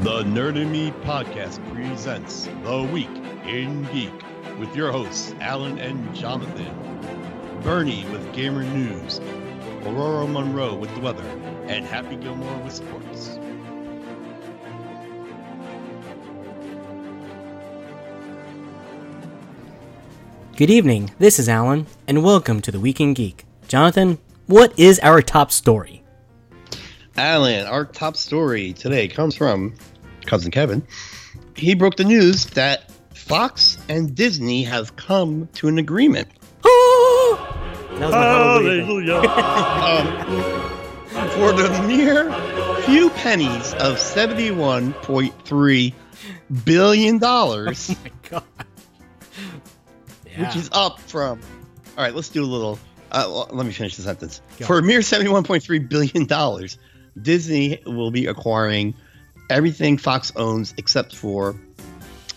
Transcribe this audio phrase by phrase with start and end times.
[0.00, 3.08] The Nerd in Me podcast presents The Week
[3.46, 4.12] in Geek
[4.58, 6.70] with your hosts, Alan and Jonathan.
[7.62, 9.20] Bernie with Gamer News,
[9.86, 11.24] Aurora Monroe with the weather,
[11.66, 13.38] and Happy Gilmore with sports.
[20.56, 23.46] Good evening, this is Alan, and welcome to the Week in Geek.
[23.66, 26.02] Jonathan, what is our top story?
[27.18, 29.74] Alan, our top story today comes from
[30.26, 30.86] cousin Kevin.
[31.54, 36.28] He broke the news that Fox and Disney have come to an agreement.
[36.62, 39.16] that was my hallelujah.
[39.16, 40.06] um,
[41.30, 42.30] for the mere
[42.82, 45.94] few pennies of seventy-one point three
[46.64, 48.42] billion dollars, Oh my god.
[50.26, 50.46] Yeah.
[50.46, 51.40] which is up from.
[51.96, 52.78] All right, let's do a little.
[53.10, 54.42] Uh, well, let me finish the sentence.
[54.58, 54.66] Go.
[54.66, 56.76] For a mere seventy-one point three billion dollars,
[57.20, 58.94] Disney will be acquiring
[59.50, 61.56] everything Fox owns except for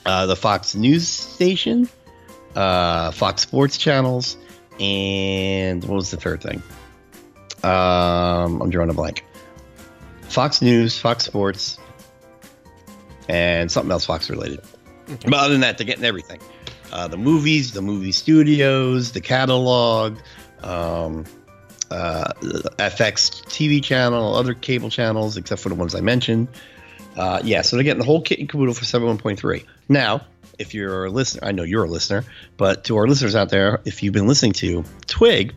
[0.05, 1.89] uh, the Fox News station,
[2.55, 4.37] uh, Fox Sports channels,
[4.79, 6.61] and what was the third thing?
[7.63, 9.25] Um, I'm drawing a blank.
[10.29, 11.77] Fox News, Fox Sports,
[13.27, 14.61] and something else Fox related.
[15.09, 15.29] Okay.
[15.29, 16.39] But other than that, they're getting everything.
[16.91, 20.17] Uh, the movies, the movie studios, the catalog,
[20.63, 21.25] um,
[21.91, 22.33] uh,
[22.77, 26.47] FX TV channel, other cable channels, except for the ones I mentioned.
[27.15, 29.65] Uh, yeah, so they're getting the whole kit and caboodle for 71.3.
[29.89, 30.21] Now,
[30.57, 32.23] if you're a listener, I know you're a listener,
[32.57, 35.53] but to our listeners out there, if you've been listening to Twig,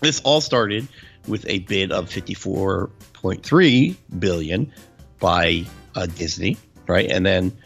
[0.00, 0.86] this all started
[1.26, 4.72] with a bid of 54.3 billion
[5.18, 7.10] by uh, Disney, right?
[7.10, 7.56] And then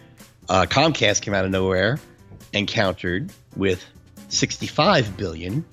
[0.48, 1.98] uh, Comcast came out of nowhere
[2.54, 3.84] and countered with
[4.28, 5.64] 65 billion.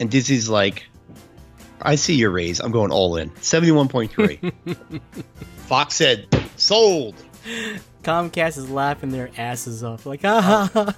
[0.00, 0.86] And Disney's like,
[1.82, 2.60] I see your raise.
[2.60, 3.30] I'm going all in.
[3.30, 4.52] 71.3.
[5.66, 7.14] Fox said, sold.
[8.02, 10.94] Comcast is laughing their asses off, like, ah, ha, ha.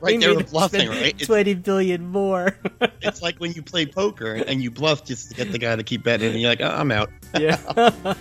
[0.00, 1.06] Right, We bluffing, right?
[1.08, 2.56] It's- Twenty billion more.
[3.02, 5.84] It's like when you play poker and you bluff just to get the guy to
[5.84, 7.08] keep betting, and you're like, oh, I'm out.
[7.38, 7.56] yeah.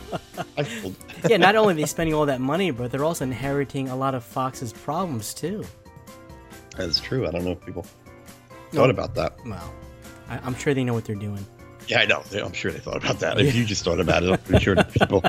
[1.27, 1.37] Yeah.
[1.37, 4.23] Not only are they spending all that money, but they're also inheriting a lot of
[4.23, 5.63] Fox's problems too.
[6.77, 7.27] That's true.
[7.27, 7.85] I don't know if people
[8.71, 9.35] thought about that.
[9.45, 9.73] Well,
[10.29, 11.43] I- I'm sure they know what they're doing.
[11.87, 12.23] Yeah, I know.
[12.33, 13.39] I'm sure they thought about that.
[13.39, 15.23] If you just thought about it, I'm pretty sure people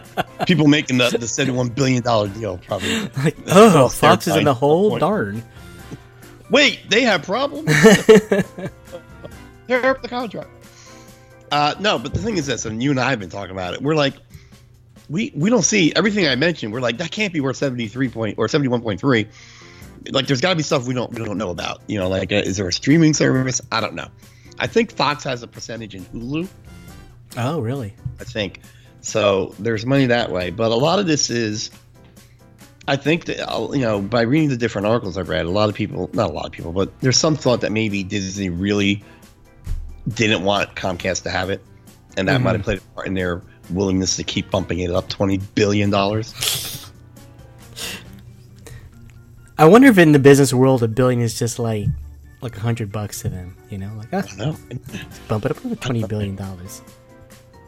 [0.47, 3.11] people making the, the 71 billion dollar deal probably.
[3.17, 4.99] Like, oh, Fox is in the hole.
[4.99, 5.43] Darn.
[6.51, 7.67] Wait, they have problems.
[9.69, 10.49] Tear up the contract.
[11.51, 13.75] Uh, no, but the thing is this, and you and I have been talking about
[13.75, 13.83] it.
[13.83, 14.15] We're like,
[15.09, 16.73] we we don't see everything I mentioned.
[16.73, 19.27] We're like, that can't be worth 73 point or 71.3.
[20.13, 21.83] Like, there's got to be stuff we don't we don't know about.
[21.87, 23.61] You know, like, uh, is there a streaming service?
[23.73, 24.09] I don't know.
[24.59, 26.49] I think Fox has a percentage in Hulu.
[27.37, 27.95] Oh, really?
[28.21, 28.61] I think.
[29.01, 31.71] So there's money that way, but a lot of this is,
[32.89, 35.69] I think that uh, you know by reading the different articles I've read, a lot
[35.69, 39.05] of people, not a lot of people, but there's some thought that maybe Disney really
[40.09, 41.63] didn't want Comcast to have it,
[42.17, 42.45] and that Mhm.
[42.45, 45.91] might have played a part in their willingness to keep bumping it up twenty billion
[45.91, 46.33] dollars.
[49.59, 51.87] I wonder if in the business world a billion is just like
[52.41, 53.57] like a hundred bucks to them.
[53.71, 54.57] You know, like ah, No,
[55.29, 56.83] bump it up to twenty billion dollars.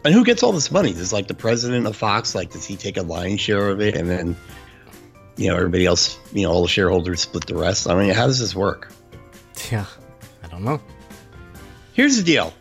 [0.04, 0.92] and who gets all this money?
[0.92, 3.96] Does like the president of Fox like does he take a lion's share of it,
[3.96, 4.36] and then
[5.36, 7.88] you know everybody else, you know, all the shareholders split the rest?
[7.88, 8.90] I mean, how does this work?
[9.70, 9.86] Yeah,
[10.44, 10.80] I don't know.
[11.94, 12.52] Here's the deal.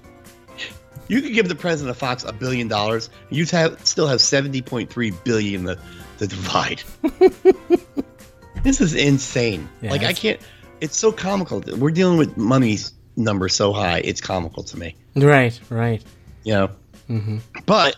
[1.09, 4.19] You could give the president of Fox a billion dollars, and you'd have still have
[4.19, 5.79] seventy point three billion to,
[6.19, 6.83] to divide.
[8.63, 9.69] this is insane.
[9.81, 10.41] Yeah, like I can't.
[10.81, 11.63] It's so comical.
[11.77, 12.77] We're dealing with money
[13.15, 13.99] numbers so high.
[13.99, 14.95] It's comical to me.
[15.15, 16.03] Right, right.
[16.43, 16.69] You know.
[17.07, 17.95] hmm But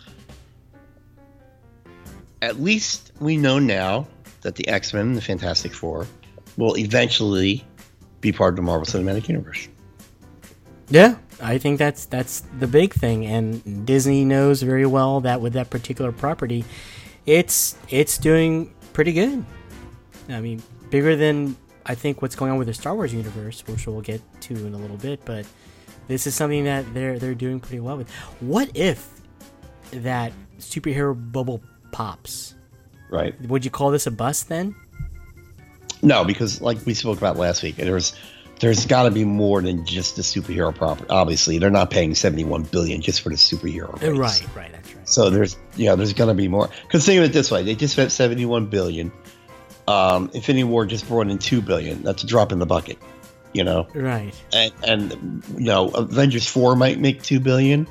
[2.42, 4.06] at least we know now
[4.42, 6.06] that the X Men and the Fantastic Four
[6.56, 7.64] will eventually
[8.20, 9.68] be part of the Marvel Cinematic Universe.
[10.88, 15.52] Yeah, I think that's that's the big thing, and Disney knows very well that with
[15.52, 16.64] that particular property,
[17.26, 19.44] it's it's doing pretty good.
[20.28, 21.56] I mean, bigger than
[21.90, 24.74] I think what's going on with the Star Wars universe, which we'll get to in
[24.74, 25.24] a little bit.
[25.24, 25.44] But
[26.06, 28.08] this is something that they're they're doing pretty well with.
[28.38, 29.08] What if
[29.90, 31.60] that superhero bubble
[31.90, 32.54] pops?
[33.10, 33.34] Right.
[33.48, 34.76] Would you call this a bust then?
[36.00, 38.14] No, because like we spoke about last week, there's
[38.60, 41.10] there's got to be more than just the superhero property.
[41.10, 44.00] Obviously, they're not paying 71 billion just for the superhero.
[44.00, 44.44] Uh, rights.
[44.44, 45.08] Right, right, that's right.
[45.08, 46.70] So there's you know there's going to be more.
[46.82, 49.10] Because think of it this way: they just spent 71 billion.
[49.90, 52.02] Um, Infinity War just brought in two billion.
[52.02, 52.98] That's a drop in the bucket.
[53.52, 54.32] You know, Right.
[54.52, 57.88] and, and you know Avengers four might make two billion,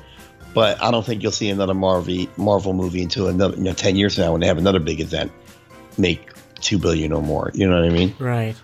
[0.54, 3.94] but I don't think you'll see another Marvel Marvel movie until another you know ten
[3.96, 5.30] years from now when they have another big event.
[5.98, 6.30] make
[6.60, 7.50] two billion or more.
[7.54, 8.14] You know what I mean?
[8.18, 8.54] Right.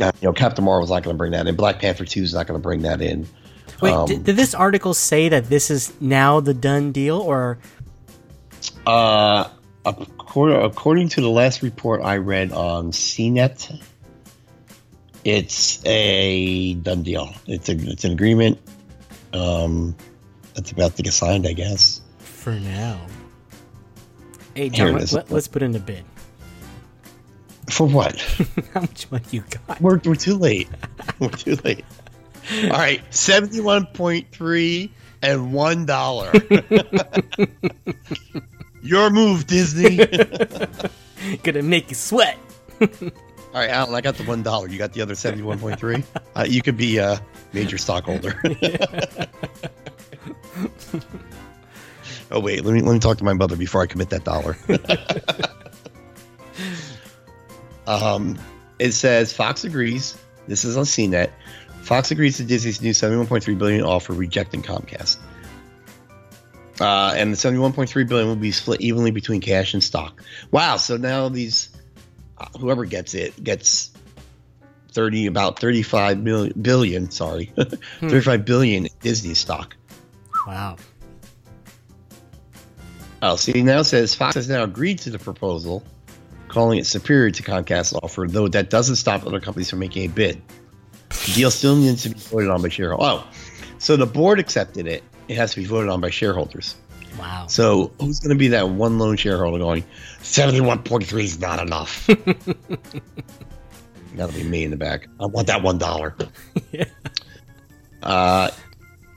[0.00, 1.56] Uh, you know, Captain Marvel's not going to bring that in.
[1.56, 3.26] Black Panther Two is not going to bring that in.
[3.82, 7.58] Wait, Um, did, did this article say that this is now the done deal, or
[8.86, 9.48] Uh,
[10.28, 13.82] according, according to the last report I read on CNET,
[15.24, 17.32] it's a done deal.
[17.46, 18.58] It's a it's an agreement.
[19.32, 19.96] Um,
[20.54, 22.00] that's about to get signed, I guess.
[22.18, 23.00] for now?
[24.54, 25.12] Hey, John, let, is.
[25.12, 26.04] let, us put in a bid.
[27.70, 28.20] For what?
[28.74, 29.80] How much money you got?
[29.80, 30.68] We're, we're too late.
[31.18, 31.84] We're too late.
[32.64, 34.92] All right, seventy-one point three
[35.22, 36.32] and one dollar.
[38.88, 39.98] Your move, Disney.
[41.42, 42.38] Gonna make you sweat.
[42.80, 42.88] All
[43.52, 44.66] right, Alan, I got the one dollar.
[44.66, 46.02] You got the other seventy-one point three.
[46.34, 47.20] Uh, you could be a
[47.52, 48.40] major stockholder.
[52.30, 54.56] oh wait, let me let me talk to my mother before I commit that dollar.
[57.88, 58.38] um,
[58.78, 60.16] it says Fox agrees.
[60.46, 61.30] This is on CNET.
[61.82, 65.18] Fox agrees to Disney's new seventy-one point three billion offer, rejecting Comcast.
[66.80, 70.22] Uh, and the seventy-one point three billion will be split evenly between cash and stock.
[70.52, 70.76] Wow!
[70.76, 71.70] So now these
[72.38, 73.90] uh, whoever gets it gets
[74.92, 77.52] 30 about 35 million billion sorry
[78.00, 79.76] 35 billion disney stock
[80.46, 80.76] Wow.
[83.22, 85.82] oh see now it says fox has now agreed to the proposal
[86.48, 90.12] calling it superior to comcast's offer though that doesn't stop other companies from making a
[90.12, 90.40] bid
[91.10, 93.26] the deal still needs to be voted on by shareholders oh
[93.78, 96.74] so the board accepted it it has to be voted on by shareholders
[97.18, 97.46] Wow.
[97.48, 99.84] so who's going to be that one lone shareholder going
[100.22, 102.08] 71.3 is not enough
[104.14, 105.06] That'll be me in the back.
[105.20, 106.16] I want that one dollar.
[106.72, 106.86] Yeah.
[108.02, 108.50] Uh,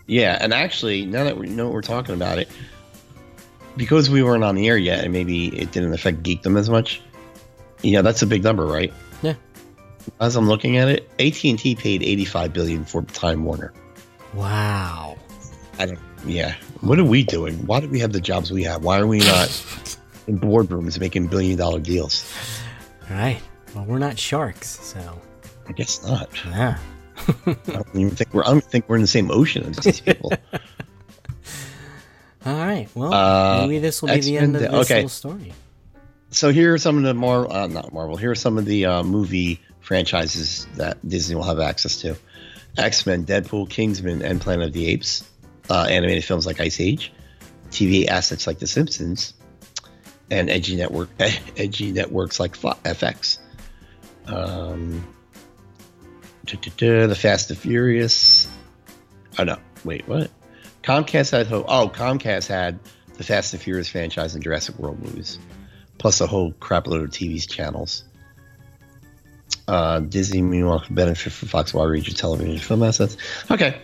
[0.05, 2.49] yeah, and actually, now that we know what we're talking about it,
[3.77, 7.01] because we weren't on the air yet, and maybe it didn't affect geekdom as much.
[7.81, 8.93] Yeah, that's a big number, right?
[9.23, 9.33] Yeah.
[10.19, 13.73] As I'm looking at it, AT and T paid 85 billion for Time Warner.
[14.35, 15.17] Wow.
[15.81, 15.99] I don't.
[16.25, 16.55] Yeah.
[16.81, 17.65] What are we doing?
[17.65, 18.83] Why do we have the jobs we have?
[18.83, 19.49] Why are we not
[20.27, 22.31] in boardrooms making billion dollar deals?
[23.09, 23.41] All right.
[23.73, 25.19] Well, we're not sharks, so
[25.67, 26.29] I guess not.
[26.45, 26.77] yeah.
[27.17, 28.43] I don't even think we're.
[28.43, 30.31] I don't think we're in the same ocean as these people.
[32.45, 32.87] All right.
[32.95, 34.95] Well, Uh, maybe this will be the end of X-Men- this okay.
[34.95, 35.53] little story.
[36.31, 38.17] so here are some of the more uh, not Marvel.
[38.17, 42.15] Here are some of the uh, movie franchises that Disney will have access to:
[42.77, 45.23] X Men, Deadpool, Kingsman, and Planet of the Apes.
[45.71, 47.13] Uh, animated films like Ice Age,
[47.69, 49.33] TV assets like The Simpsons,
[50.29, 51.07] and edgy network
[51.55, 53.37] edgy networks like FX.
[54.25, 55.07] Um,
[56.45, 58.49] the Fast and Furious.
[59.39, 60.29] Oh no, wait, what?
[60.83, 62.77] Comcast had oh Comcast had
[63.13, 65.39] the Fast and Furious franchise and Jurassic World movies,
[65.99, 68.03] plus a whole crap load of TV channels.
[69.69, 73.15] Uh, Disney, meanwhile, could benefit from Fox Wide Region television film assets.
[73.49, 73.79] Okay.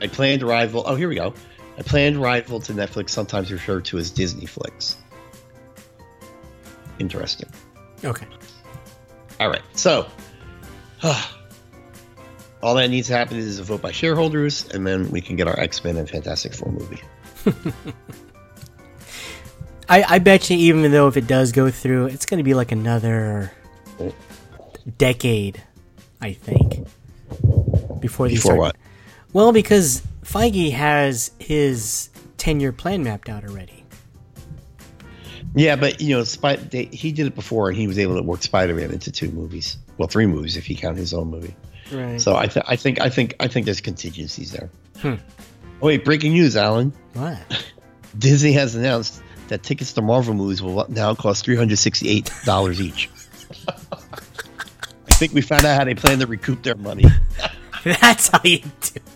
[0.00, 0.84] I planned rival.
[0.86, 1.34] Oh, here we go.
[1.78, 4.96] I planned rival to Netflix, sometimes referred to as Disney Flicks.
[6.98, 7.50] Interesting.
[8.04, 8.26] Okay.
[9.40, 9.62] All right.
[9.74, 10.06] So,
[12.62, 15.48] all that needs to happen is a vote by shareholders, and then we can get
[15.48, 17.02] our X Men and Fantastic Four movie.
[19.88, 22.54] I, I bet you, even though if it does go through, it's going to be
[22.54, 23.52] like another
[24.00, 24.12] oh.
[24.98, 25.62] decade,
[26.20, 26.88] I think,
[28.00, 28.76] before these Before start- what?
[29.36, 33.84] Well, because Feige has his ten-year plan mapped out already.
[35.54, 38.22] Yeah, but you know, Spy- they, he did it before, and he was able to
[38.22, 39.76] work Spider Man into two movies.
[39.98, 41.54] Well, three movies if you count his own movie.
[41.92, 42.18] Right.
[42.18, 44.70] So I, th- I think, I think, I think there's contingencies there.
[45.00, 45.16] Hmm.
[45.82, 46.94] Oh, wait, breaking news, Alan!
[47.12, 47.36] what?
[48.18, 52.80] Disney has announced that tickets to Marvel movies will now cost three hundred sixty-eight dollars
[52.80, 53.10] each.
[53.68, 57.04] I think we found out how they plan to recoup their money.
[57.84, 59.15] That's how you do it.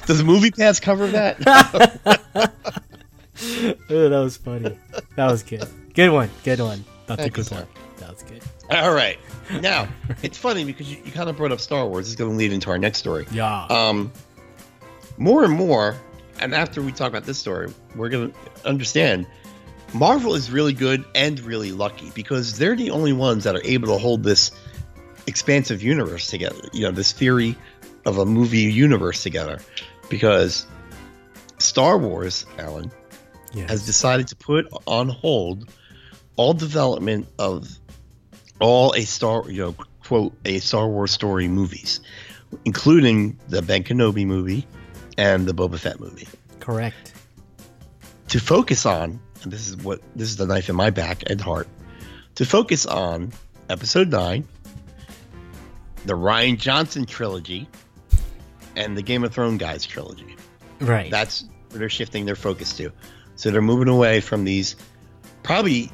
[0.06, 2.52] Does Movie Pass cover that?
[3.38, 4.78] Oh, that was funny.
[5.16, 5.66] That was good.
[5.94, 6.30] Good one.
[6.42, 6.84] Good one.
[7.06, 7.56] That's a Thank you, good sir.
[7.56, 7.66] one.
[7.98, 8.42] That was good.
[8.70, 9.18] All right.
[9.60, 9.88] Now,
[10.22, 12.06] it's funny because you, you kind of brought up Star Wars.
[12.06, 13.26] It's going to lead into our next story.
[13.30, 13.66] Yeah.
[13.66, 14.10] Um,
[15.18, 15.96] more and more,
[16.40, 19.26] and after we talk about this story, we're going to understand
[19.92, 23.88] Marvel is really good and really lucky because they're the only ones that are able
[23.88, 24.50] to hold this
[25.26, 26.68] expansive universe together.
[26.72, 27.56] You know, this theory
[28.06, 29.58] of a movie universe together.
[30.08, 30.66] Because
[31.58, 32.90] Star Wars, Alan,
[33.52, 33.68] yes.
[33.68, 35.70] has decided to put on hold
[36.36, 37.68] all development of
[38.60, 42.00] all a Star, you know, quote, a Star Wars story movies,
[42.64, 44.66] including the Ben Kenobi movie
[45.18, 46.28] and the Boba Fett movie,
[46.60, 47.12] Correct.
[48.28, 51.40] to focus on and this is what this is the knife in my back and
[51.40, 51.68] heart,
[52.34, 53.32] to focus on
[53.70, 54.46] episode nine,
[56.04, 57.68] the Rian Johnson trilogy,
[58.76, 60.36] and the Game of Thrones guys trilogy.
[60.80, 61.10] Right.
[61.10, 62.92] That's where they're shifting their focus to.
[63.34, 64.76] So they're moving away from these
[65.42, 65.90] probably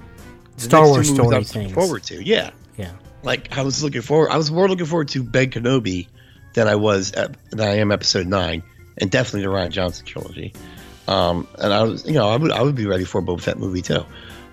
[0.57, 1.73] the Star Wars story things.
[1.73, 2.51] Forward to, yeah.
[2.77, 2.93] yeah.
[3.23, 4.31] Like I was looking forward.
[4.31, 6.09] I was more looking forward to Ben Kenobi
[6.55, 8.63] than I was at, than I am episode nine,
[8.99, 10.53] and definitely the Rian Johnson trilogy.
[11.09, 13.41] Um, and I was, you know, I would I would be ready for a Boba
[13.41, 14.05] Fett movie too.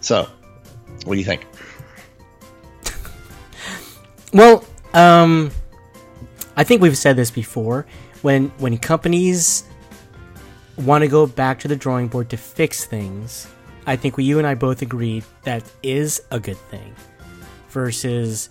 [0.02, 0.28] So,
[1.06, 1.46] what do you think?
[4.32, 5.50] Well, um,
[6.56, 7.88] I think we've said this before.
[8.22, 9.64] When when companies
[10.78, 13.48] want to go back to the drawing board to fix things,
[13.86, 16.96] I think we, you and I both agree that is a good thing,
[17.70, 18.50] versus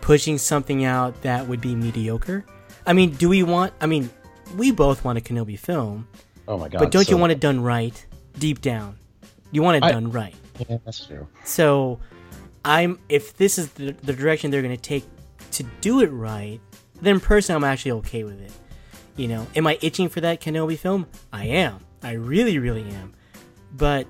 [0.00, 2.44] pushing something out that would be mediocre.
[2.86, 3.72] I mean, do we want?
[3.80, 4.10] I mean,
[4.56, 6.06] we both want a Kenobi film,
[6.48, 6.78] Oh my god!
[6.78, 8.04] but don't so- you want it done right
[8.38, 8.98] deep down?
[9.52, 10.34] You want it I- done right.
[10.58, 11.28] Yeah, that's true.
[11.44, 12.00] So,
[12.64, 15.04] I'm if this is the, the direction they're going to take
[15.52, 16.60] to do it right,
[17.00, 18.52] then personally, I'm actually okay with it.
[19.16, 21.06] You know, am I itching for that Kenobi film?
[21.32, 21.80] I am.
[22.02, 23.12] I really, really am.
[23.74, 24.06] But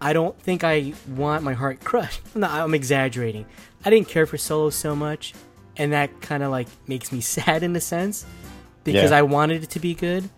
[0.00, 2.20] I don't think I want my heart crushed.
[2.34, 3.46] No, I'm exaggerating.
[3.84, 5.32] I didn't care for Solo so much,
[5.76, 8.26] and that kind of like makes me sad in a sense
[8.84, 9.18] because Yeah.
[9.18, 10.28] I wanted it to be good.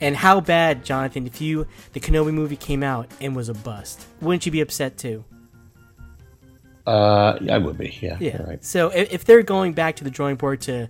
[0.00, 4.06] And how bad, Jonathan, if you the Kenobi movie came out and was a bust,
[4.20, 5.24] wouldn't you be upset too?
[6.86, 7.96] Uh, I would be.
[8.00, 8.16] Yeah.
[8.20, 8.42] Yeah.
[8.42, 8.64] Right.
[8.64, 10.88] So if, if they're going back to the drawing board to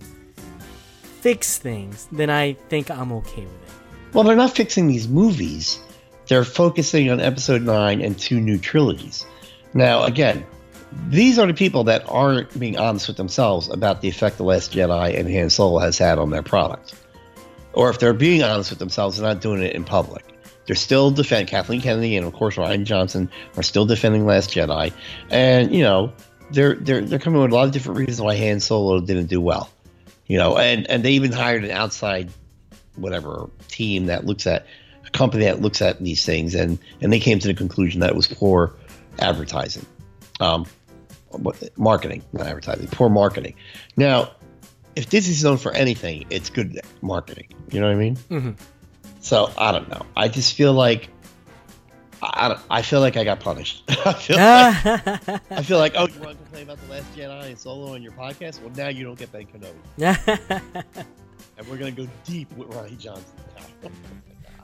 [1.25, 4.13] fix things, then I think I'm okay with it.
[4.13, 5.79] Well, they're not fixing these movies.
[6.27, 9.25] They're focusing on episode nine and two new trilogies.
[9.73, 10.45] Now, again,
[11.09, 14.71] these are the people that aren't being honest with themselves about the effect The Last
[14.71, 16.93] Jedi and Han Solo has had on their product.
[17.73, 20.23] Or if they're being honest with themselves, they're not doing it in public.
[20.67, 24.93] They're still defending Kathleen Kennedy and of course Rian Johnson are still defending Last Jedi,
[25.31, 26.13] and you know
[26.51, 29.41] they're they're they're coming with a lot of different reasons why Han Solo didn't do
[29.41, 29.71] well.
[30.27, 32.29] You know, and and they even hired an outside
[32.95, 34.65] whatever team that looks at
[35.05, 38.09] a company that looks at these things and and they came to the conclusion that
[38.09, 38.73] it was poor
[39.19, 39.85] advertising.
[40.39, 40.65] Um
[41.77, 43.53] marketing not advertising poor marketing.
[43.97, 44.31] Now
[44.95, 47.47] if disney's known for anything it's good marketing.
[47.71, 48.15] You know what i mean?
[48.29, 48.55] Mhm.
[49.19, 50.05] so i don't know.
[50.15, 51.09] I just feel like
[52.21, 53.83] I, I don't- I feel like I got punished.
[54.05, 57.47] I feel like I feel like oh you want to complain about the Last Jedi
[57.47, 58.61] and Solo on your podcast?
[58.61, 60.81] Well now you don't get Ben Kenobi,
[61.57, 63.25] and we're gonna go deep with Rian Johnson.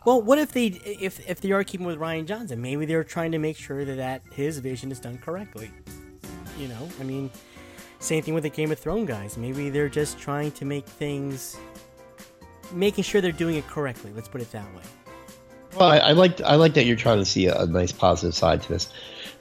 [0.05, 2.62] well, what if they if if they are keeping with Rian Johnson?
[2.62, 5.72] Maybe they're trying to make sure that, that his vision is done correctly.
[6.58, 7.29] You know, I mean,
[8.00, 9.38] same thing with the Game of Thrones guys.
[9.38, 11.58] Maybe they're just trying to make things,
[12.72, 14.12] making sure they're doing it correctly.
[14.13, 14.84] Let's put it that way.
[15.75, 18.36] Well, I, I like I like that you're trying to see a, a nice positive
[18.36, 18.90] side to this,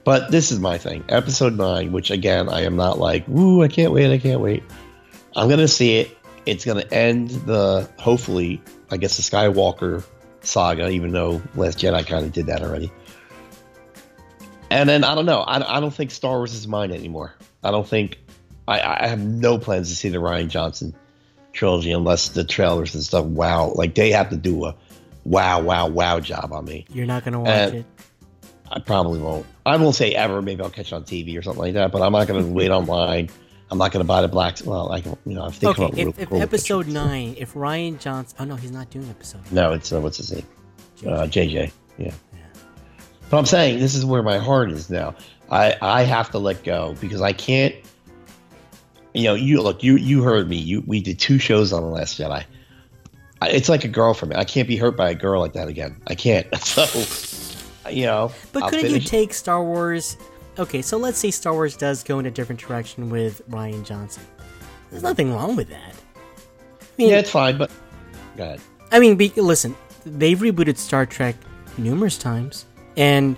[0.04, 1.04] but this is my thing.
[1.08, 4.62] Episode nine, which again I am not like, woo, I can't wait, I can't wait.
[5.34, 6.16] I'm gonna see it.
[6.46, 10.04] It's gonna end the hopefully, I guess the Skywalker
[10.42, 12.92] saga, even though Last Jedi kind of did that already.
[14.70, 15.40] And then I don't know.
[15.40, 17.34] I, I don't think Star Wars is mine anymore.
[17.64, 18.18] I don't think
[18.68, 20.94] I, I have no plans to see the Rian Johnson
[21.52, 23.24] trilogy unless the trailers and stuff.
[23.24, 24.76] Wow, like they have to do a
[25.24, 26.86] wow, wow, wow job on me.
[26.92, 27.86] You're not gonna watch Uh, it.
[28.72, 29.46] I probably won't.
[29.66, 30.40] I won't say ever.
[30.40, 31.90] Maybe I'll catch it on TV or something like that.
[31.90, 33.28] But I'm not going to wait online.
[33.68, 34.62] I'm not going to buy the blacks.
[34.62, 36.78] Well, I can, you know, if they come Okay, up with if, real if episode
[36.86, 36.94] pictures.
[36.94, 39.40] nine, if Rian Johnson, oh no, he's not doing episode.
[39.50, 40.46] No, it's uh, what's his name?
[41.04, 41.72] Uh, JJ.
[41.98, 42.12] Yeah.
[42.32, 42.38] Yeah.
[43.28, 45.16] But I'm saying this is where my heart is now.
[45.50, 47.74] I I have to let go because I can't.
[49.14, 49.82] You know, you look.
[49.82, 50.56] You you heard me.
[50.56, 52.44] You we did two shows on the Last Jedi.
[53.42, 54.36] It's like a girl for me.
[54.36, 55.96] I can't be hurt by a girl like that again.
[56.06, 56.46] I can't.
[56.60, 58.30] So, you know.
[58.52, 60.16] But I'll couldn't you take Star Wars?
[60.58, 64.22] Okay, so let's say Star Wars does go in a different direction with Rian Johnson.
[64.90, 65.94] There's nothing wrong with that.
[65.94, 67.56] I mean, Yeah, it's fine.
[67.56, 67.70] But
[68.36, 68.60] go ahead.
[68.92, 71.36] I mean, be, listen, they've rebooted Star Trek
[71.78, 72.66] numerous times,
[72.96, 73.36] and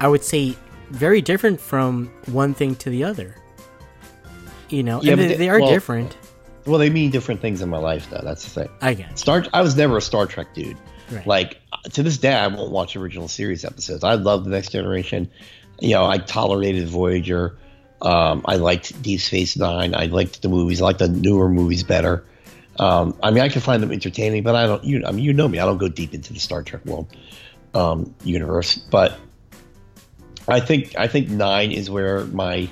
[0.00, 0.56] I would say
[0.90, 3.36] very different from one thing to the other.
[4.70, 6.16] You know, Yeah, and they, they- they are well- different.
[6.66, 8.22] Well, they mean different things in my life, though.
[8.22, 8.68] That's the thing.
[8.80, 9.20] I guess.
[9.20, 9.44] Star.
[9.52, 10.78] I was never a Star Trek dude.
[11.10, 11.26] Right.
[11.26, 11.60] Like
[11.92, 14.04] to this day, I won't watch original series episodes.
[14.04, 15.30] I love the Next Generation.
[15.80, 17.58] You know, I tolerated Voyager.
[18.00, 19.94] Um, I liked Deep Space Nine.
[19.94, 20.80] I liked the movies.
[20.80, 22.24] I like the newer movies better.
[22.78, 24.82] Um, I mean, I can find them entertaining, but I don't.
[24.82, 25.58] You, I mean, you know me.
[25.58, 27.08] I don't go deep into the Star Trek world
[27.74, 28.76] um, universe.
[28.76, 29.18] But
[30.48, 32.68] I think I think nine is where my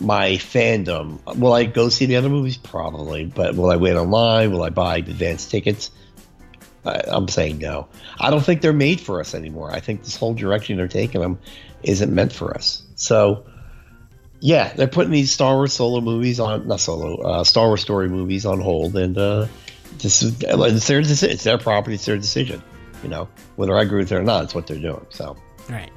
[0.00, 1.20] my fandom.
[1.38, 2.56] Will I go see the other movies?
[2.56, 3.24] Probably.
[3.24, 4.52] But will I wait online?
[4.52, 5.90] Will I buy advanced tickets?
[6.84, 7.88] I, I'm saying no.
[8.18, 9.72] I don't think they're made for us anymore.
[9.72, 11.38] I think this whole direction they're taking them
[11.82, 12.82] isn't meant for us.
[12.94, 13.46] So,
[14.40, 18.08] yeah, they're putting these Star Wars solo movies on, not solo, uh, Star Wars story
[18.08, 19.46] movies on hold, and uh,
[19.98, 21.00] this is it's their.
[21.00, 21.94] It's their property.
[21.94, 22.62] It's their decision.
[23.02, 25.04] You know, whether I agree with it or not, it's what they're doing.
[25.10, 25.36] So,
[25.68, 25.90] Right.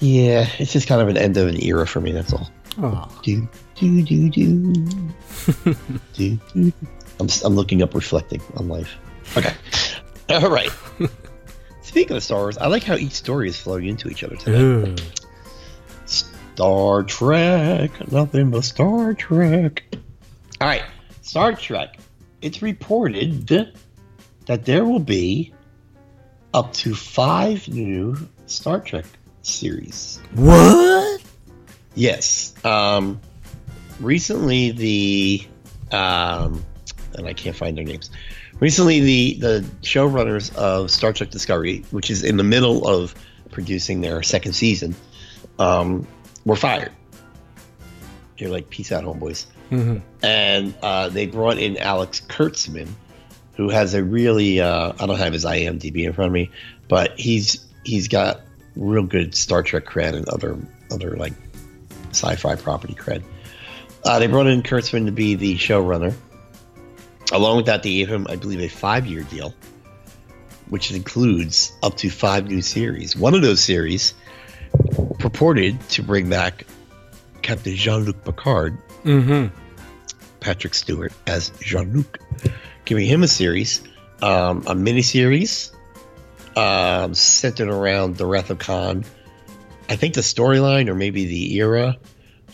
[0.00, 2.12] Yeah, it's just kind of an end of an era for me.
[2.12, 2.48] That's all.
[2.80, 3.20] Oh.
[3.22, 4.72] Do do do do.
[6.14, 6.72] do, do.
[7.20, 8.96] I'm I'm looking up, reflecting on life.
[9.36, 9.54] Okay,
[10.28, 10.70] all right.
[11.82, 14.60] Speaking of Star Wars, I like how each story is flowing into each other today.
[14.60, 14.96] Ooh.
[16.04, 19.82] Star Trek, nothing but Star Trek.
[20.60, 20.82] All right,
[21.22, 21.98] Star Trek.
[22.40, 23.48] It's reported
[24.46, 25.52] that there will be
[26.54, 29.04] up to five new Star Trek
[29.42, 30.20] series.
[30.34, 31.22] What?
[31.94, 32.54] Yes.
[32.64, 33.20] Um,
[34.00, 35.46] recently, the
[35.92, 36.64] um,
[37.14, 38.10] and I can't find their names.
[38.60, 43.14] Recently, the the showrunners of Star Trek Discovery, which is in the middle of
[43.50, 44.94] producing their second season,
[45.58, 46.06] um,
[46.44, 46.92] were fired.
[48.36, 49.46] You're like, peace out, homeboys.
[49.68, 52.88] hmm And uh, they brought in Alex Kurtzman,
[53.56, 56.50] who has a really uh, I don't have his IMDb in front of me,
[56.88, 58.40] but he's he's got
[58.76, 60.56] real good Star Trek cred and other
[60.90, 61.32] other like
[62.10, 63.22] sci-fi property cred.
[64.04, 66.14] Uh, they brought in Kurtzman to be the showrunner.
[67.32, 69.54] Along with that, they gave him, I believe, a five-year deal,
[70.70, 73.16] which includes up to five new series.
[73.16, 74.14] One of those series
[75.18, 76.64] purported to bring back
[77.42, 79.46] Captain Jean-Luc Picard hmm
[80.40, 82.18] Patrick Stewart as Jean Luc,
[82.84, 83.82] giving him a series,
[84.22, 85.72] um, a mini series
[86.58, 89.04] um, centered around the Wrath of Khan.
[89.88, 91.96] I think the storyline, or maybe the era,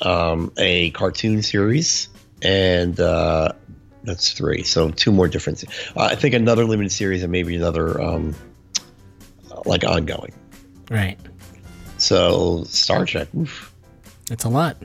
[0.02, 2.08] um, a cartoon series,
[2.42, 3.52] and uh,
[4.04, 4.62] that's three.
[4.62, 5.64] So two more different.
[5.96, 8.34] Uh, I think another limited series, and maybe another um,
[9.64, 10.32] like ongoing.
[10.90, 11.18] Right.
[11.96, 13.72] So Star Trek, oof,
[14.28, 14.76] That's a lot.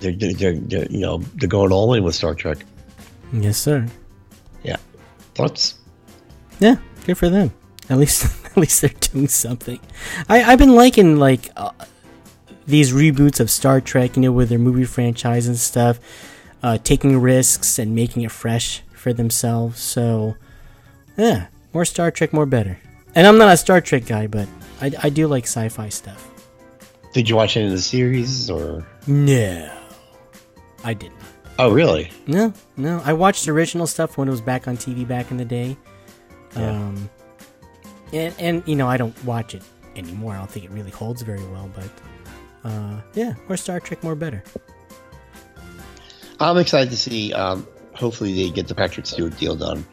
[0.00, 2.58] they're, they're, they're, they're you know they're going all in with Star Trek.
[3.32, 3.86] Yes, sir.
[4.62, 4.76] Yeah,
[5.34, 5.74] thoughts.
[6.58, 7.52] Yeah, good for them.
[7.88, 9.80] At least, at least they're doing something.
[10.28, 11.70] I I've been liking like uh,
[12.66, 16.00] these reboots of Star Trek, you know, with their movie franchise and stuff,
[16.62, 19.80] uh, taking risks and making it fresh for themselves.
[19.80, 20.36] So,
[21.16, 22.78] yeah, more Star Trek, more better.
[23.14, 24.48] And I'm not a Star Trek guy, but
[24.80, 26.28] I, I do like sci-fi stuff.
[27.12, 28.86] Did you watch any of the series or?
[29.06, 29.72] No,
[30.84, 31.22] I did not.
[31.58, 32.10] Oh, really?
[32.26, 33.00] No, no.
[33.04, 35.76] I watched original stuff when it was back on TV back in the day.
[36.54, 36.70] Yeah.
[36.70, 37.08] Um,
[38.12, 39.62] and and you know I don't watch it
[39.96, 40.34] anymore.
[40.34, 41.70] I don't think it really holds very well.
[41.74, 41.90] But
[42.68, 44.42] uh, yeah, more Star Trek, more better.
[46.40, 47.32] I'm excited to see.
[47.32, 49.86] Um, hopefully, they get the Patrick Stewart deal done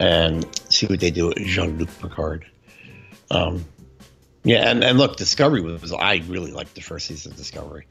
[0.00, 2.46] and see what they do with Jean Luc Picard.
[3.30, 3.64] Um,
[4.44, 5.92] yeah, and, and look, Discovery was.
[5.92, 7.86] I really liked the first season of Discovery.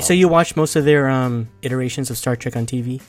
[0.00, 3.00] so you watched most of their um, iterations of Star Trek on TV?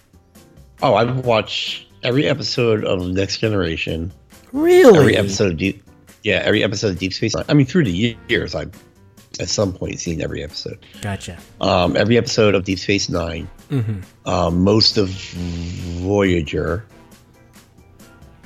[0.82, 4.12] Oh, I've watched every episode of Next Generation.
[4.56, 4.98] Really?
[4.98, 5.84] Every episode of Deep.
[6.24, 7.36] Yeah, every episode of Deep Space.
[7.36, 8.72] I mean, through the years, I've
[9.39, 10.80] at some point seen every episode.
[11.02, 11.38] Gotcha.
[11.60, 13.50] Um, every episode of Deep Space Nine.
[13.70, 16.86] hmm um, most of Voyager.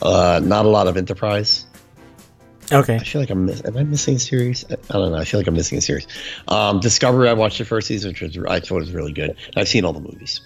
[0.02, 1.67] Uh, not a lot of Enterprise.
[2.72, 2.95] Okay.
[2.95, 4.65] I feel like I'm miss- am I missing a series?
[4.69, 5.17] I I don't know.
[5.17, 6.08] I feel like I'm missing a series.
[6.48, 7.30] Um, Discovery.
[7.30, 9.36] I watched the first season, which was, I thought was really good.
[9.56, 10.41] I've seen all the movies.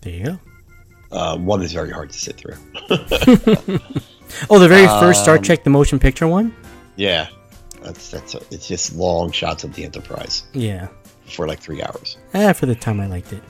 [0.00, 0.40] There you go.
[1.12, 2.56] Uh, one is very hard to sit through.
[4.50, 6.54] Oh, the very first Star Um, Trek, the motion picture one.
[6.96, 7.28] yeah,
[7.82, 10.88] that's that's it's just long shots of the Enterprise Yeah.
[11.28, 12.16] for like three hours.
[12.34, 13.42] Ah, for the time I liked it.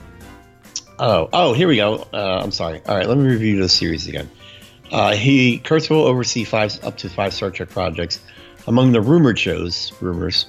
[0.99, 2.07] Oh, oh, here we go.
[2.13, 2.81] Uh, I'm sorry.
[2.87, 4.29] All right, let me review the series again.
[4.91, 8.19] Uh, he Kurtz will oversee five up to five Star Trek projects.
[8.67, 10.45] Among the rumored shows, rumors,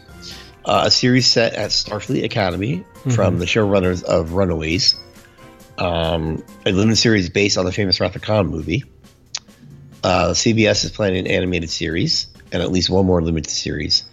[0.65, 4.97] uh, a series set at Starfleet Academy from the showrunners of Runaways,
[5.79, 8.85] um, a limited series based on the famous Wrath of Khan movie.
[10.05, 14.05] Uh, CBS is planning an animated series and at least one more limited series,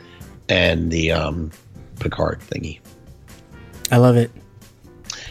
[0.50, 1.52] and the um,
[2.00, 2.80] Picard thingy.
[3.92, 4.32] I love it.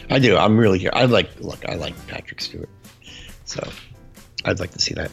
[0.09, 0.37] I do.
[0.37, 0.91] I'm really here.
[0.93, 1.67] I like look.
[1.67, 2.69] I like Patrick Stewart,
[3.45, 3.67] so
[4.45, 5.11] I'd like to see that.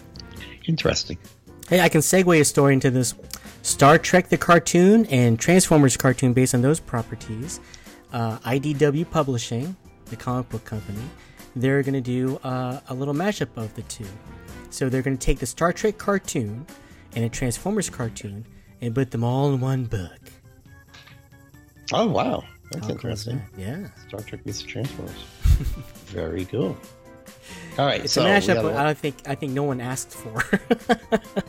[0.66, 1.18] Interesting.
[1.68, 3.14] Hey, I can segue a story into this
[3.62, 7.60] Star Trek the cartoon and Transformers cartoon based on those properties.
[8.12, 9.74] Uh, IDW Publishing,
[10.06, 11.02] the comic book company,
[11.56, 14.06] they're going to do uh, a little mashup of the two.
[14.72, 16.66] So they're going to take the Star Trek cartoon
[17.14, 18.44] and a Transformers cartoon
[18.80, 20.18] and put them all in one book.
[21.92, 23.40] Oh wow, that's interesting.
[23.56, 23.86] Yeah.
[24.08, 25.14] Star Trek meets the Transformers.
[26.06, 26.76] Very cool.
[27.78, 28.64] All right, It's so a mashup.
[28.64, 30.42] a- I don't think I think no one asked for.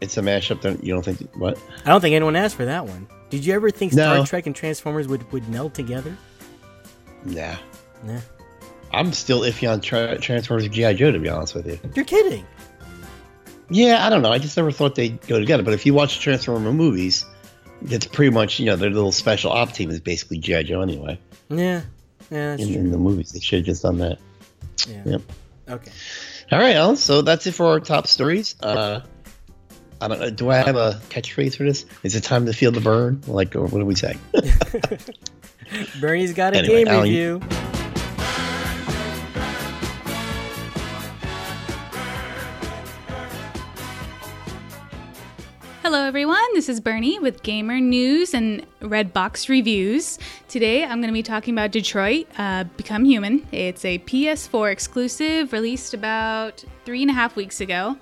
[0.00, 0.62] it's a mashup.
[0.62, 1.58] That you don't think what?
[1.84, 3.06] I don't think anyone asked for that one.
[3.28, 4.24] Did you ever think Star No.
[4.24, 6.16] Trek and Transformers would, would meld together?
[7.24, 7.56] Nah,
[8.04, 8.18] Nah.
[8.92, 11.10] I'm still iffy on tra- Transformers and GI Joe.
[11.12, 11.78] To be honest with you.
[11.94, 12.46] You're kidding.
[13.70, 14.32] Yeah, I don't know.
[14.32, 15.62] I just never thought they'd go together.
[15.62, 17.24] But if you watch the Transformer movies,
[17.82, 21.18] it's pretty much you know their little special op team is basically GI Joe anyway.
[21.48, 21.82] Yeah.
[22.30, 24.18] Yeah, that's In, in the movies, they should have just done that.
[24.88, 25.02] Yeah.
[25.04, 25.22] Yep.
[25.68, 25.90] Okay.
[26.52, 26.96] All right, Alan.
[26.96, 28.54] So that's it for our top stories.
[28.60, 29.00] Uh,
[30.00, 30.30] I don't know.
[30.30, 31.86] Do I have a catchphrase for this?
[32.02, 33.20] Is it time to feel the burn?
[33.26, 34.16] Like, or what do we say?
[36.00, 37.40] Bernie's got a Anyway, game Alan, you-
[45.82, 46.44] Hello, everyone.
[46.52, 50.18] This is Bernie with Gamer News and Redbox Reviews.
[50.46, 53.46] Today, I'm going to be talking about Detroit uh, Become Human.
[53.50, 57.96] It's a PS4 exclusive released about three and a half weeks ago.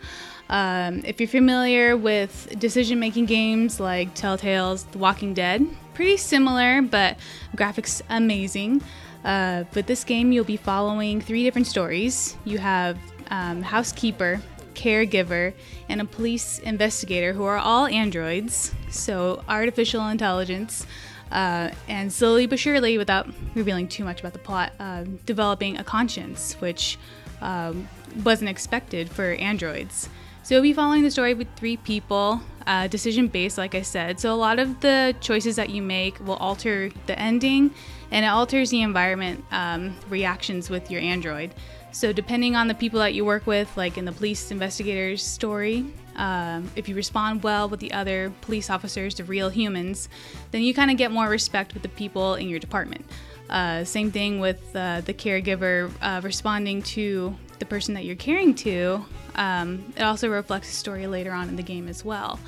[0.49, 5.65] Um, if you're familiar with decision making games like Telltale's The Walking Dead,
[5.95, 7.17] pretty similar, but
[7.55, 8.83] graphics amazing.
[9.25, 12.37] Uh, but this game, you'll be following three different stories.
[12.45, 12.99] You have
[13.31, 14.41] um, Housekeeper,
[14.79, 15.53] caregiver,
[15.89, 20.87] and a police investigator who are all androids, so artificial intelligence.
[21.31, 25.85] Uh, and slowly but surely, without revealing too much about the plot, uh, developing a
[25.85, 26.99] conscience, which
[27.43, 27.87] um,
[28.25, 30.09] wasn't expected for androids.
[30.43, 34.19] So we'll be following the story with three people, uh, decision based, like I said.
[34.19, 37.75] So a lot of the choices that you make will alter the ending,
[38.11, 41.53] and it alters the environment um, reactions with your android.
[41.99, 45.85] So depending on the people that you work with, like in the police investigator's story,
[46.15, 50.09] um, if you respond well with the other police officers, the real humans,
[50.53, 53.05] then you kind of get more respect with the people in your department.
[53.51, 58.55] Uh, same thing with uh, the caregiver uh, responding to the person that you're caring
[58.55, 59.05] to.
[59.35, 62.39] Um, it also reflects the story later on in the game as well.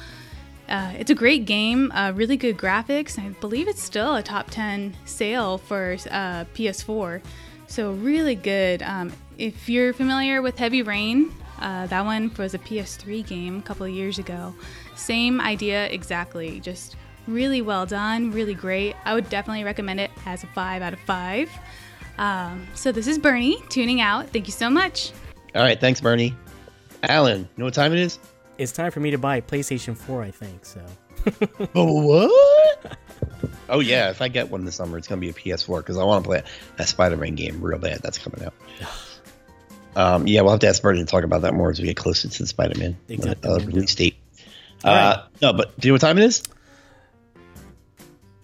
[0.68, 3.18] Uh, it's a great game, uh, really good graphics.
[3.18, 7.20] I believe it's still a top 10 sale for uh, PS4.
[7.66, 8.82] So, really good.
[8.82, 13.62] Um, if you're familiar with Heavy Rain, uh, that one was a PS3 game a
[13.62, 14.54] couple of years ago.
[14.96, 18.94] Same idea exactly, just really well done, really great.
[19.06, 21.50] I would definitely recommend it as a 5 out of 5.
[22.18, 24.28] Um, so, this is Bernie tuning out.
[24.28, 25.12] Thank you so much.
[25.54, 26.36] All right, thanks, Bernie.
[27.02, 28.18] Alan, you know what time it is?
[28.58, 30.66] It's time for me to buy a PlayStation 4, I think.
[30.66, 30.84] So
[31.74, 32.98] Oh, what?
[33.70, 36.04] oh yeah, if I get one this summer, it's gonna be a PS4 because I
[36.04, 36.42] want to play
[36.76, 38.00] that Spider-Man game real bad.
[38.02, 38.52] That's coming out.
[39.96, 41.96] Um, yeah, we'll have to ask Bernie to talk about that more as we get
[41.96, 43.50] closer to the Spider-Man uh, Exactly.
[43.50, 44.16] uh, release date.
[44.84, 46.42] All Uh, no, but do you know what time it is?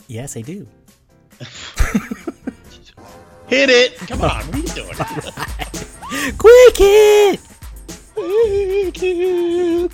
[0.09, 0.67] yes, I do.
[3.49, 3.97] Hit it!
[3.99, 4.95] Come on, what are you doing?
[6.39, 7.41] Quick hit!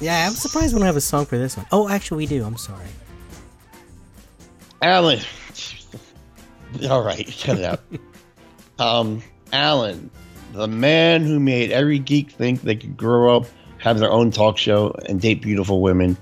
[0.00, 1.66] Yeah, I'm surprised we don't have a song for this one.
[1.70, 2.44] Oh, actually, we do.
[2.44, 2.86] I'm sorry.
[4.80, 5.20] Alan.
[6.88, 7.80] All right, shut it out.
[8.78, 10.10] um, Alan,
[10.52, 13.46] the man who made every geek think they could grow up,
[13.78, 16.16] have their own talk show, and date beautiful women,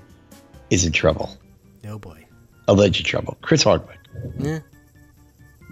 [0.69, 1.37] is in trouble.
[1.87, 2.25] Oh boy.
[2.67, 3.37] Alleged trouble.
[3.41, 3.99] Chris Hardwick.
[4.39, 4.59] Yeah.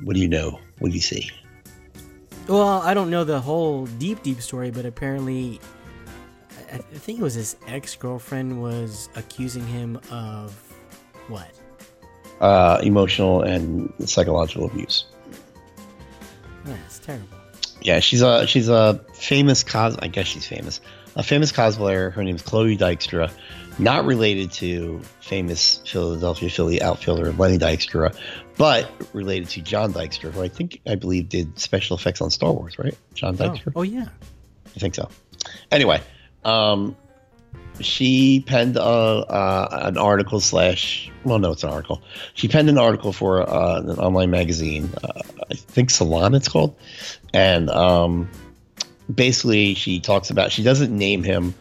[0.03, 0.59] What do you know?
[0.79, 1.31] What do you see?
[2.47, 5.59] Well, I don't know the whole deep, deep story, but apparently,
[6.71, 10.53] I, I think it was his ex girlfriend was accusing him of
[11.27, 11.49] what?
[12.41, 15.05] Uh, emotional and psychological abuse.
[16.65, 17.38] That's terrible.
[17.81, 19.97] Yeah, she's a she's a famous cos.
[19.99, 20.81] I guess she's famous.
[21.15, 22.11] A famous cosplayer.
[22.11, 23.31] Her name's Chloe Dykstra.
[23.77, 28.13] Not related to famous Philadelphia Philly outfielder Lenny Dykstra,
[28.57, 32.51] but related to John Dykstra, who I think I believe did special effects on Star
[32.51, 32.77] Wars.
[32.77, 33.71] Right, John Oh, Dykstra.
[33.77, 34.07] oh yeah.
[34.75, 35.09] I think so.
[35.71, 36.01] Anyway,
[36.43, 36.95] um,
[37.79, 41.09] she penned a, uh, an article slash.
[41.23, 42.01] Well, no, it's an article.
[42.33, 44.89] She penned an article for uh, an online magazine.
[45.01, 46.75] Uh, I think Salon, it's called,
[47.33, 48.29] and um,
[49.13, 50.51] basically she talks about.
[50.51, 51.53] She doesn't name him,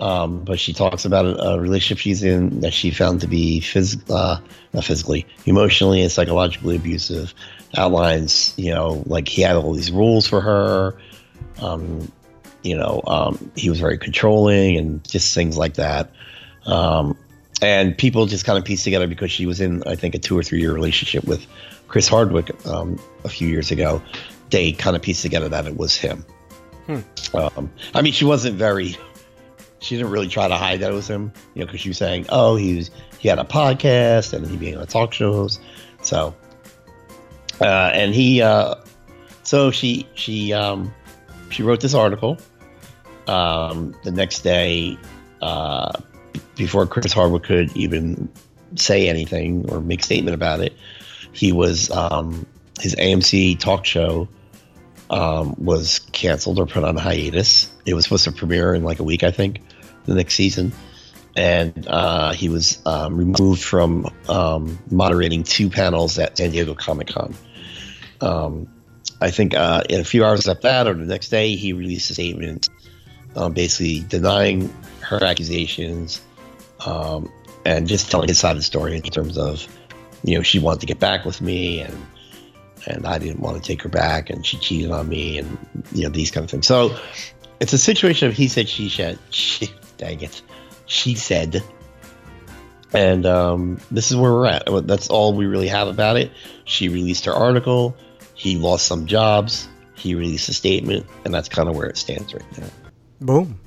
[0.00, 3.60] um, but she talks about a, a relationship she's in that she found to be
[3.60, 4.40] phys- uh,
[4.72, 7.34] not physically, emotionally, and psychologically abusive.
[7.76, 10.96] Outlines, you know, like he had all these rules for her.
[11.60, 12.10] Um,
[12.62, 16.10] you know, um, he was very controlling and just things like that.
[16.66, 17.16] Um,
[17.60, 20.38] and people just kind of pieced together because she was in, I think, a two
[20.38, 21.46] or three year relationship with
[21.88, 24.02] Chris Hardwick um, a few years ago.
[24.50, 26.24] They kind of pieced together that it was him.
[27.34, 28.96] Um, I mean, she wasn't very.
[29.80, 31.98] She didn't really try to hide that it was him, you know, because she was
[31.98, 35.60] saying, "Oh, he was he had a podcast and he being on talk shows."
[36.02, 36.34] So,
[37.60, 38.76] uh, and he, uh,
[39.42, 40.92] so she she um,
[41.50, 42.38] she wrote this article.
[43.26, 44.96] Um, the next day,
[45.42, 45.92] uh,
[46.56, 48.30] before Chris Hardwick could even
[48.74, 50.72] say anything or make statement about it,
[51.32, 52.46] he was um,
[52.80, 54.28] his AMC talk show
[55.10, 57.70] um, was canceled or put on hiatus.
[57.86, 59.60] It was supposed to premiere in like a week, I think,
[60.04, 60.72] the next season,
[61.36, 67.08] and uh, he was um, removed from um, moderating two panels at San Diego Comic
[67.08, 67.34] Con.
[68.20, 68.68] Um,
[69.20, 72.10] I think uh, in a few hours after that, or the next day, he released
[72.10, 72.68] a statement
[73.36, 76.20] um, basically denying her accusations
[76.84, 77.30] um,
[77.64, 79.66] and just telling his side of the story in terms of,
[80.22, 81.96] you know, she wanted to get back with me and
[82.88, 85.58] and I didn't want to take her back and she cheated on me and
[85.92, 86.66] you know these kind of things.
[86.66, 86.96] So
[87.60, 90.42] it's a situation of he said, she said, she, dang it,
[90.86, 91.62] she said.
[92.92, 94.64] And um, this is where we're at.
[94.86, 96.30] That's all we really have about it.
[96.64, 97.94] She released her article.
[98.34, 99.68] He lost some jobs.
[99.94, 102.68] He released a statement, and that's kind of where it stands right now.
[103.20, 103.60] Boom.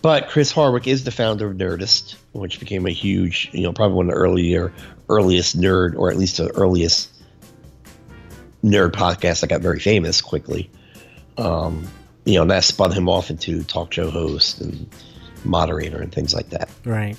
[0.00, 3.96] But Chris Hardwick is the founder of Nerdist, which became a huge, you know, probably
[3.96, 4.72] one of the earlier,
[5.08, 7.11] earliest nerd, or at least the earliest
[8.64, 10.70] nerd podcast that got very famous quickly.
[11.38, 11.88] Um,
[12.24, 14.88] you know, and that spun him off into talk show host and
[15.44, 16.68] moderator and things like that.
[16.84, 17.16] Right.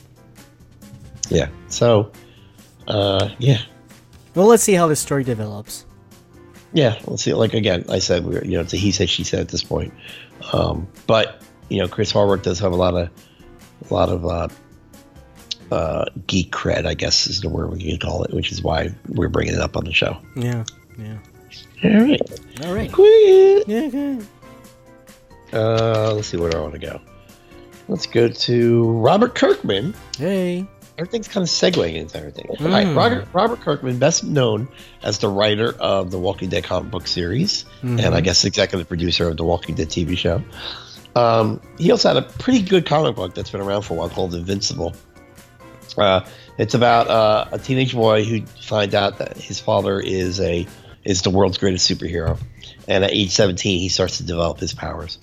[1.29, 1.49] Yeah.
[1.67, 2.11] So,
[2.87, 3.61] uh, yeah.
[4.35, 5.85] Well, let's see how this story develops.
[6.73, 7.33] Yeah, let's see.
[7.33, 9.63] Like again, I said, we're you know, it's a he said she said at this
[9.63, 9.93] point.
[10.51, 13.09] Um, but you know, Chris Hardwick does have a lot of,
[13.89, 14.47] a lot of uh,
[15.71, 18.89] uh, geek cred, I guess is the word we can call it, which is why
[19.09, 20.17] we're bringing it up on the show.
[20.35, 20.63] Yeah.
[20.97, 21.17] Yeah.
[21.83, 22.21] All right.
[22.65, 22.91] All right.
[23.67, 24.19] Yeah.
[25.51, 26.99] Uh, let's see where I want to go.
[27.87, 29.93] Let's go to Robert Kirkman.
[30.17, 30.65] Hey.
[30.97, 32.45] Everything's kind of segueing into everything.
[32.59, 32.95] All right, Mm.
[32.95, 34.67] Robert, Robert Kirkman, best known
[35.01, 38.23] as the writer of the Walking Dead comic book series, and I Mhm.
[38.23, 40.41] guess executive producer of the Walking Dead TV show.
[41.15, 44.09] Um, he also had a pretty good comic book that's been around for a while
[44.09, 44.93] called Invincible.
[45.97, 46.21] Uh,
[46.59, 50.67] it's about uh, a teenage boy who finds out that his father is a
[51.05, 52.37] is the world's greatest superhero,
[52.87, 55.17] and at age 17 he starts to develop his powers.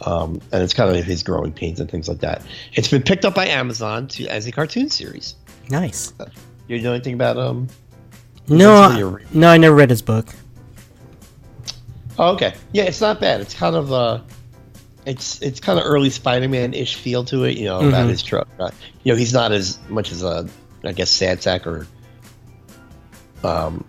[0.00, 2.42] Um, and it's kind of his growing pains and things like that.
[2.72, 5.36] It's been picked up by Amazon to as a cartoon series.
[5.70, 6.12] Nice.
[6.66, 7.68] You know anything about um?
[8.48, 10.26] No, I, no, I never read his book.
[12.18, 12.54] Oh, okay.
[12.72, 13.40] Yeah, it's not bad.
[13.40, 14.20] It's kind of uh,
[15.06, 17.56] it's it's kind of early Spider-Man ish feel to it.
[17.56, 18.10] You know about Mhm.
[18.10, 18.48] his truck.
[18.58, 18.70] Uh,
[19.04, 20.48] you know, he's not as much as a
[20.84, 21.86] I guess sad sack or
[23.42, 23.84] um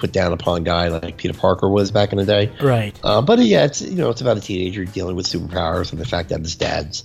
[0.00, 2.50] put down upon guy like Peter Parker was back in the day.
[2.60, 2.98] Right.
[3.04, 6.06] Uh, but yeah, it's you know it's about a teenager dealing with superpowers and the
[6.06, 7.04] fact that his dad's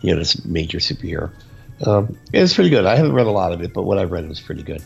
[0.00, 1.30] you know this major superhero.
[1.86, 2.84] Um, it's pretty good.
[2.86, 4.82] I haven't read a lot of it, but what I've read was pretty good.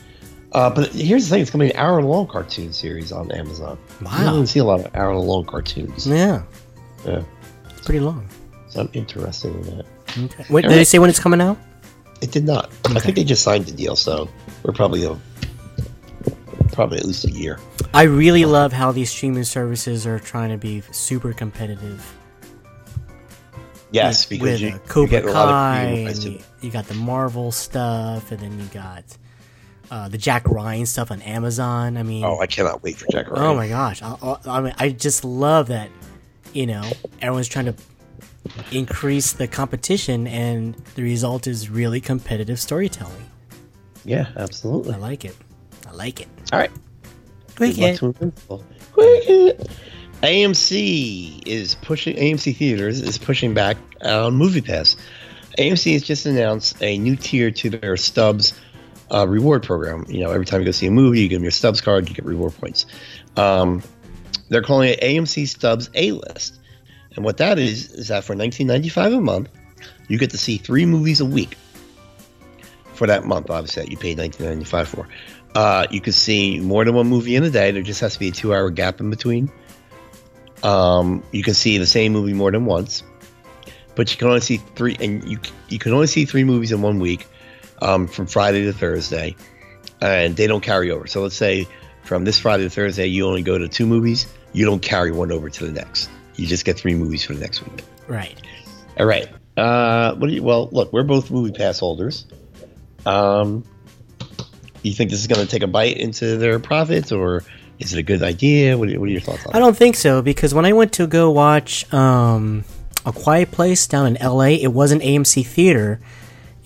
[0.52, 3.76] Uh, but here's the thing: it's going to be an hour-long cartoon series on Amazon.
[4.00, 4.24] You Wow.
[4.32, 6.06] don't see a lot of hour-long cartoons.
[6.06, 6.42] Yeah.
[7.04, 7.22] Yeah,
[7.70, 8.26] It's pretty long.
[8.68, 9.86] so I'm interested in that.
[10.18, 10.44] Okay.
[10.48, 11.58] Wait, did they say when it's coming out?
[12.22, 12.72] It did not.
[12.86, 14.28] I think they just signed the deal, so
[14.62, 15.18] we're probably a,
[16.72, 17.58] probably at least a year.
[17.94, 22.04] I really love how these streaming services are trying to be super competitive.
[23.92, 26.86] Yes, with, because with, you, uh, you Cobra get a lot Kai, you, you got
[26.86, 29.04] the Marvel stuff, and then you got
[29.90, 31.96] uh, the Jack Ryan stuff on Amazon.
[31.96, 33.44] I mean, Oh, I cannot wait for Jack Ryan.
[33.46, 34.02] oh my gosh!
[34.02, 35.90] I, I, I mean, I just love that.
[36.52, 36.90] You know,
[37.22, 37.74] everyone's trying to
[38.72, 43.30] increase the competition, and the result is really competitive storytelling.
[44.04, 44.94] Yeah, absolutely.
[44.94, 45.36] I like it.
[45.86, 46.28] I like it.
[46.52, 46.70] All right.
[47.56, 48.34] Quick Good hit.
[48.92, 49.70] Quick hit.
[50.22, 52.16] AMC is pushing.
[52.16, 54.96] AMC theaters is pushing back on Movie Pass.
[55.58, 58.52] AMC has just announced a new tier to their Stubs
[59.12, 60.04] uh, reward program.
[60.08, 62.08] You know, every time you go see a movie, you give them your Stubs card,
[62.08, 62.86] you get reward points.
[63.36, 63.82] Um,
[64.48, 66.58] they're calling it AMC Stubs A List,
[67.14, 69.48] and what that is is that for 19.95 a month,
[70.08, 71.56] you get to see three movies a week.
[72.94, 75.08] For that month, obviously, that you paid 19.95 for.
[75.56, 77.70] Uh, you can see more than one movie in a day.
[77.70, 79.50] There just has to be a two-hour gap in between.
[80.62, 83.02] Um, you can see the same movie more than once,
[83.94, 85.38] but you can only see three, and you
[85.70, 87.26] you can only see three movies in one week,
[87.80, 89.34] um, from Friday to Thursday,
[90.02, 91.06] and they don't carry over.
[91.06, 91.66] So let's say
[92.04, 94.26] from this Friday to Thursday, you only go to two movies.
[94.52, 96.10] You don't carry one over to the next.
[96.34, 97.82] You just get three movies for the next week.
[98.08, 98.38] Right.
[98.98, 99.26] All right.
[99.56, 100.42] Uh, what do you?
[100.42, 102.26] Well, look, we're both movie pass holders.
[103.06, 103.64] Um,
[104.86, 107.42] you think this is going to take a bite into their profits, or
[107.78, 108.76] is it a good idea?
[108.78, 110.92] What are, what are your thoughts on I don't think so because when I went
[110.94, 112.64] to go watch um,
[113.04, 116.00] A Quiet Place down in LA, it was an AMC theater,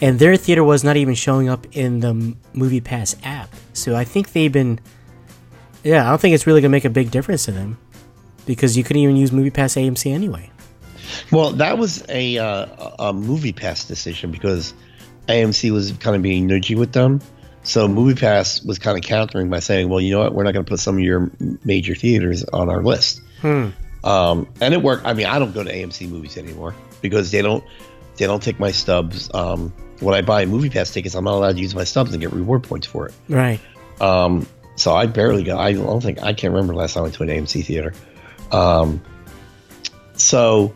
[0.01, 3.51] and their theater was not even showing up in the Movie Pass app.
[3.73, 4.81] So I think they've been,
[5.83, 7.79] yeah, I don't think it's really gonna make a big difference to them.
[8.47, 10.51] because you couldn't even use Movie Pass AMC anyway.
[11.31, 12.67] Well, that was a uh,
[12.99, 14.75] a movie pass decision because
[15.29, 17.21] AMC was kind of being nudgy with them.
[17.71, 20.35] So Movie Pass was kind of countering by saying, "Well, you know what?
[20.35, 21.31] We're not going to put some of your
[21.65, 23.69] major theaters on our list." Hmm.
[24.03, 25.07] Um, and it worked.
[25.07, 27.63] I mean, I don't go to AMC movies anymore because they don't
[28.17, 29.33] they don't take my stubs.
[29.35, 32.21] Um, when I buy Movie Pass tickets, I'm not allowed to use my stubs and
[32.21, 33.15] get reward points for it.
[33.29, 33.61] Right.
[34.01, 35.57] Um, so I barely go.
[35.57, 37.95] I don't think I can't remember the last time I went to an AMC theater.
[38.51, 39.01] Um,
[40.15, 40.75] so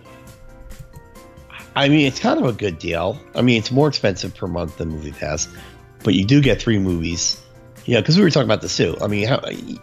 [1.75, 3.19] I mean, it's kind of a good deal.
[3.35, 5.49] I mean, it's more expensive per month than Movie Pass,
[6.05, 7.41] but you do get three movies.
[7.87, 8.97] Yeah, because we were talking about this too.
[9.03, 9.43] I mean, how,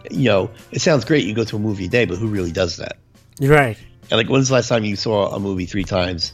[0.10, 1.26] you know, it sounds great.
[1.26, 2.98] You go to a movie a day, but who really does that?
[3.40, 3.78] Right.
[4.10, 6.34] And like, when's the last time you saw a movie three times?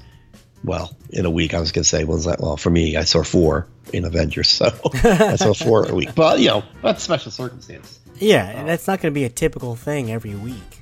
[0.63, 2.39] Well, in a week, I was gonna say, when's that?
[2.39, 4.65] Well, for me, I saw four in Avengers, so
[5.03, 6.15] I saw four a week.
[6.15, 7.99] But you know, that's special circumstance.
[8.19, 10.81] Yeah, that's not going to be a typical thing every week.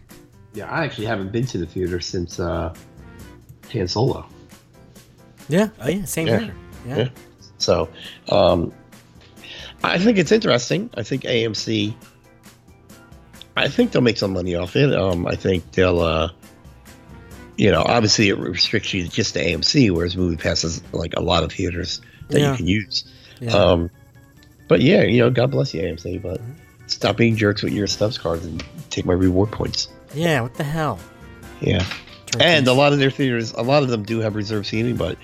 [0.53, 2.73] Yeah, I actually haven't been to the theater since uh,
[3.73, 4.25] Han Solo.
[5.49, 5.69] Yeah.
[5.81, 6.05] Oh yeah.
[6.05, 6.39] Same Yeah.
[6.39, 6.55] here.
[6.87, 6.97] Yeah.
[6.97, 7.09] Yeah.
[7.57, 7.89] So,
[8.29, 8.71] um,
[9.91, 10.89] I think it's interesting.
[10.95, 11.93] I think AMC.
[13.57, 14.93] I think they'll make some money off it.
[14.93, 16.29] Um, I think they'll, uh,
[17.57, 21.21] you know, obviously it restricts you just to AMC, whereas Movie Pass has like a
[21.21, 22.51] lot of theaters that Yeah.
[22.51, 23.05] you can use.
[23.39, 23.51] Yeah.
[23.53, 23.89] Um,
[24.67, 26.21] but yeah, you know, God bless you, AMC.
[26.21, 26.51] But Mm-hmm.
[26.87, 29.87] stop being jerks with your stubs cards and take my reward points.
[30.13, 30.41] yeah.
[30.41, 30.99] What the hell?
[31.61, 31.85] Yeah.
[32.39, 35.17] And a lot of their theaters, a lot of them do have reserved seating, but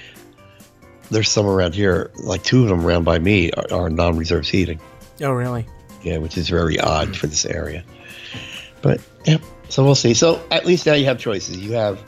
[1.12, 4.80] there's some around here, like two of them around by me are, are non-reserved seating.
[5.22, 5.68] Oh really?
[6.02, 7.84] Yeah, which is very odd for this area.
[8.82, 9.38] But yeah,
[9.70, 10.14] so we'll see.
[10.14, 11.58] So at least now you have choices.
[11.58, 12.02] You have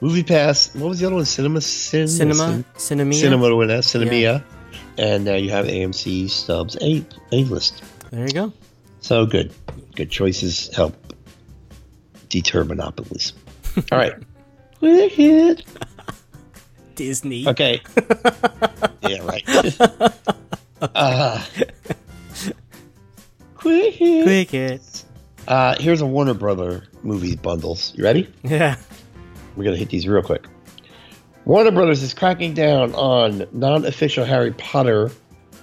[0.00, 0.74] Movie Pass.
[0.74, 1.24] What was the other one?
[1.24, 2.64] Cinema, Cin, Cinema.
[2.76, 3.14] Cinema.
[3.14, 4.42] Cinema with Sinemia,
[4.96, 7.82] and now you have AMC Stubs A A list.
[8.10, 8.52] There you go.
[9.00, 9.52] So good,
[9.94, 10.96] good choices help
[12.28, 13.34] deter monopolies.
[13.92, 14.14] All right,
[14.80, 15.64] Wicked.
[16.98, 17.46] Disney.
[17.46, 17.80] Okay.
[19.08, 19.44] yeah, right.
[20.82, 21.44] uh,
[23.54, 24.24] quick hit.
[24.24, 25.04] Quick it.
[25.46, 27.94] Uh, here's a Warner Brother movie bundles.
[27.96, 28.28] You ready?
[28.42, 28.76] Yeah.
[29.56, 30.44] We're gonna hit these real quick.
[31.44, 35.10] Warner Brothers is cracking down on non-official Harry Potter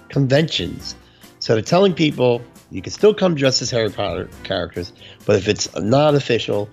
[0.08, 0.96] conventions.
[1.38, 4.92] So they're telling people you can still come dressed as Harry Potter characters,
[5.26, 6.68] but if it's a non-official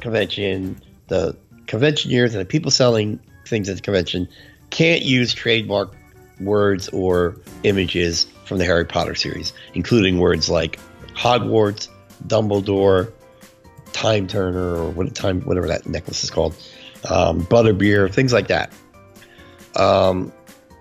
[0.00, 4.28] convention, the conventioneers and the people selling things at the convention
[4.70, 5.94] can't use trademark
[6.40, 10.78] words or images from the Harry Potter series, including words like
[11.14, 11.88] Hogwarts,
[12.26, 13.12] Dumbledore,
[13.92, 16.54] Time Turner, or what time whatever that necklace is called,
[17.08, 18.72] um, Butterbeer, things like that.
[19.76, 20.32] Um,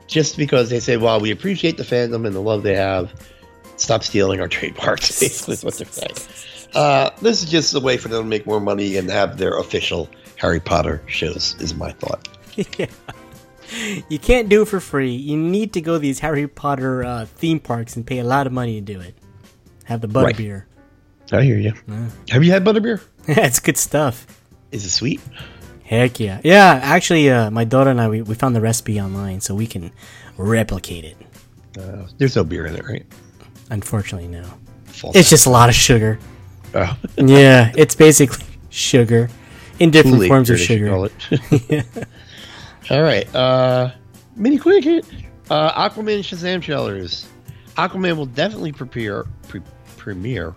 [0.08, 3.14] just because they say, "Well, we appreciate the fandom and the love they have.
[3.78, 6.16] Stop stealing our trademarks." Basically, is what they're saying.
[6.74, 9.58] Uh, this is just a way for them to make more money and have their
[9.60, 11.56] official Harry Potter shows.
[11.60, 12.28] Is my thought.
[12.78, 12.88] yeah.
[14.10, 15.12] You can't do it for free.
[15.14, 18.46] You need to go to these Harry Potter uh, theme parks and pay a lot
[18.46, 19.16] of money to do it.
[19.86, 20.36] Have the Right.
[20.36, 20.66] butterbeer.
[21.32, 21.74] I hear you.
[22.30, 23.02] Have you had Butterbeer?
[23.28, 24.28] Yeah, it's good stuff.
[24.72, 25.22] Is it sweet?
[25.86, 26.42] Heck yeah.
[26.44, 29.66] Yeah, actually, uh, my daughter and I, we, we found the recipe online so we
[29.66, 29.92] can
[30.38, 31.18] replicate it.
[31.80, 33.06] Uh, there's no beer in it, right?
[33.70, 34.44] Unfortunately, no.
[35.16, 36.20] It's just a lot of sugar.
[36.76, 36.98] Oh.
[37.18, 39.30] Yeah, it's basically sugar
[39.80, 41.86] in different forms of beer, they should sugar.
[41.96, 42.08] it.
[42.90, 43.34] All right.
[43.34, 43.92] Uh,
[44.36, 45.06] mini quick hit.
[45.50, 47.28] Uh, Aquaman Shazam trailers.
[47.76, 49.26] Aquaman will definitely premiere.
[49.48, 49.62] Pre-
[49.98, 50.54] premiere.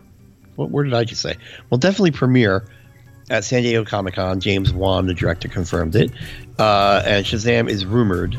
[0.57, 1.37] What word did I just say?
[1.71, 2.67] Will definitely premiere
[3.31, 4.41] at San Diego Comic Con.
[4.41, 6.11] James Wan, the director, confirmed it.
[6.59, 8.39] Uh, and Shazam is rumored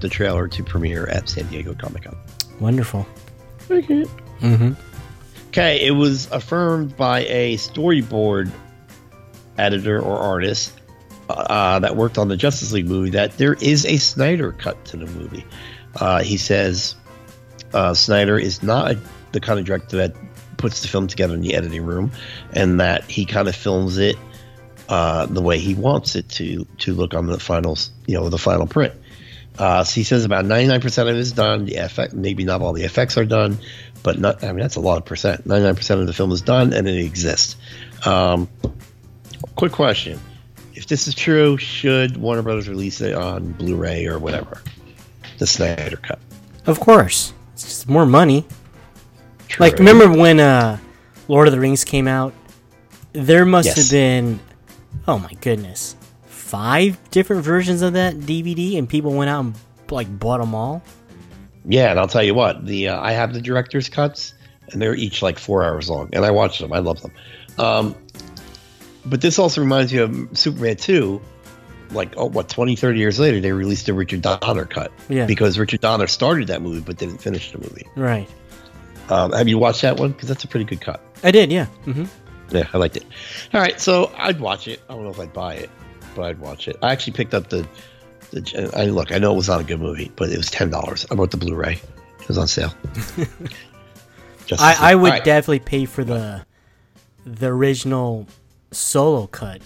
[0.00, 2.16] the trailer to premiere at San Diego Comic Con.
[2.60, 3.06] Wonderful.
[3.70, 4.04] Okay.
[4.40, 4.72] Mm-hmm.
[5.48, 8.50] Okay, it was affirmed by a storyboard
[9.58, 10.72] editor or artist
[11.28, 14.96] uh, that worked on the Justice League movie that there is a Snyder cut to
[14.96, 15.44] the movie.
[15.96, 16.94] Uh, he says
[17.72, 19.00] uh, Snyder is not a,
[19.32, 20.14] the kind of director that
[20.56, 22.12] puts the film together in the editing room,
[22.52, 24.16] and that he kind of films it
[24.88, 28.38] uh, the way he wants it to to look on the finals, you know, the
[28.38, 28.94] final print.
[29.58, 31.66] Uh, so he says about 99% of it is done.
[31.66, 33.58] The effect, maybe not all the effects are done,
[34.02, 34.42] but not.
[34.42, 35.46] I mean, that's a lot of percent.
[35.46, 37.56] 99% of the film is done and it exists.
[38.06, 38.48] Um,
[39.56, 40.18] quick question:
[40.82, 44.60] If this is true, should Warner Brothers release it on Blu-ray or whatever?
[45.38, 46.18] The Snyder cut.
[46.66, 47.32] Of course.
[47.52, 48.44] It's just more money.
[49.46, 49.64] True.
[49.64, 50.78] Like, remember when uh,
[51.28, 52.34] Lord of the Rings came out?
[53.12, 53.76] There must Yes.
[53.76, 54.40] have been,
[55.06, 55.94] oh my goodness,
[56.26, 59.54] five different versions of that DVD, and people went out and
[59.88, 60.82] like bought them all.
[61.64, 62.66] Yeah, and I'll tell you what.
[62.66, 64.34] The uh, I have the director's cuts,
[64.72, 66.72] and they're each like four hours long, and I watched them.
[66.72, 67.12] I love them.
[67.56, 67.94] Um,
[69.06, 71.20] but this also reminds me of Superman 2.
[71.90, 74.90] Like, oh, what, 20, 30 years later, they released a Richard Donner cut.
[75.10, 75.26] Yeah.
[75.26, 77.86] Because Richard Donner started that movie but didn't finish the movie.
[77.96, 78.28] Right.
[79.10, 80.12] Um, have you watched that one?
[80.12, 81.02] Because that's a pretty good cut.
[81.22, 81.52] I did.
[81.52, 81.66] Yeah.
[81.84, 82.04] hmm
[82.50, 83.04] Yeah, I liked it.
[83.52, 84.80] All right, so I'd watch it.
[84.88, 85.68] I don't know if I'd buy it,
[86.14, 86.76] but I'd watch it.
[86.82, 87.68] I actually picked up the.
[88.30, 89.12] the I look.
[89.12, 91.04] I know it was not a good movie, but it was ten dollars.
[91.10, 91.78] I bought the Blu-ray.
[92.20, 92.72] It was on sale.
[94.46, 94.62] Just.
[94.62, 95.24] I, I would All right.
[95.24, 96.44] definitely pay for the
[97.26, 98.26] the original
[98.72, 99.62] solo cut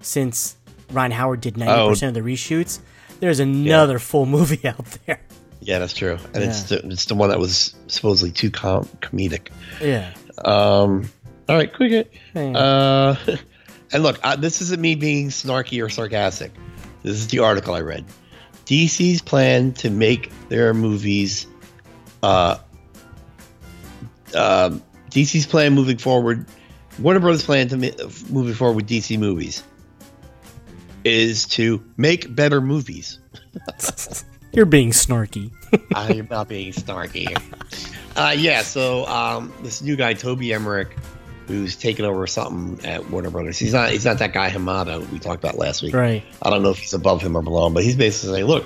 [0.00, 0.56] since
[0.92, 2.80] Ron Howard did ninety percent of the reshoots.
[3.20, 5.20] There's another full movie out there.
[5.60, 9.48] Yeah, that's true, and it's the, it's the one that was supposedly too com- comedic.
[9.80, 10.14] Yeah.
[10.44, 11.10] Um.
[11.48, 12.12] All right, quick.
[12.34, 12.42] Yeah.
[12.42, 13.16] Uh,
[13.92, 16.52] and look, uh, this isn't me being snarky or sarcastic.
[17.02, 18.04] This is the article I read.
[18.66, 21.46] DC's plan to make their movies.
[22.22, 22.58] Uh,
[24.34, 26.46] um DC's plan moving forward.
[26.98, 29.62] Warner Brothers' plan to moving forward with DC movies
[31.04, 33.18] is to make better movies.
[34.52, 35.52] You're being snarky.
[35.94, 37.40] I'm not being snarky.
[38.16, 40.96] Uh, yeah, so um, this new guy, Toby Emmerich,
[41.46, 43.58] who's taken over something at Warner Brothers.
[43.58, 45.94] He's not he's not that guy Hamada we talked about last week.
[45.94, 46.22] right.
[46.42, 48.64] I don't know if he's above him or below him, but he's basically saying, look,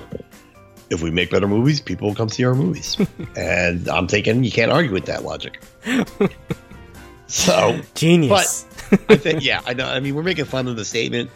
[0.89, 2.97] if we make better movies, people will come see our movies.
[3.35, 5.61] and I'm thinking you can't argue with that logic.
[7.27, 8.65] So Genius.
[8.89, 9.85] But I think yeah, I know.
[9.85, 11.29] I mean, we're making fun of the statement,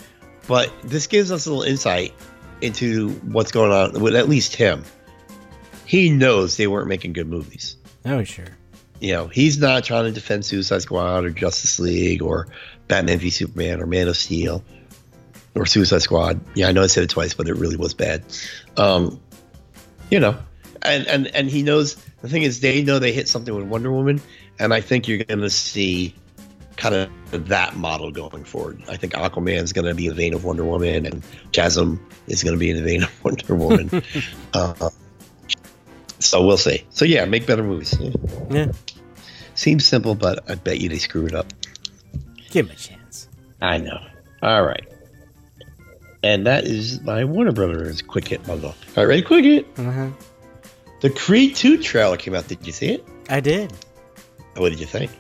[0.48, 2.14] but this gives us a little insight
[2.62, 4.84] into what's going on with at least him.
[5.86, 7.78] He knows they weren't making good movies.
[8.06, 8.46] oh sure.
[9.00, 12.48] You know, he's not trying to defend Suicide Squad or Justice League or
[12.90, 14.62] Batman v Superman or Man of Steel
[15.56, 16.42] or Suicide Squad.
[16.54, 18.24] Yeah, I know I said it twice, but it really was bad.
[18.76, 19.20] Um,
[20.12, 20.38] you know,
[20.82, 23.92] and and and he knows the thing is they know they hit something with Wonder
[23.92, 24.22] Woman,
[24.60, 26.14] and I think you're going to see
[26.76, 28.82] kind of that model going forward.
[28.88, 32.44] I think Aquaman's going to be in the vein of Wonder Woman, and Shazam is
[32.44, 34.04] going to be in the vein of Wonder Woman.
[34.54, 34.90] uh,
[36.20, 36.86] so we'll see.
[36.90, 37.98] So yeah, make better movies.
[38.00, 38.12] Yeah.
[38.50, 38.72] Yeah.
[39.56, 41.48] Seems simple, but I bet you they screw it up.
[42.50, 43.28] Give him a chance.
[43.62, 44.00] I know.
[44.42, 44.88] All right.
[46.24, 48.70] And that is my Warner Brothers quick hit bundle.
[48.70, 49.22] All right, ready?
[49.22, 49.68] Quick hit.
[49.78, 50.10] Uh-huh.
[51.02, 52.48] The Creed 2 trailer came out.
[52.48, 53.08] Did you see it?
[53.30, 53.74] I did.
[54.60, 55.12] What did you think?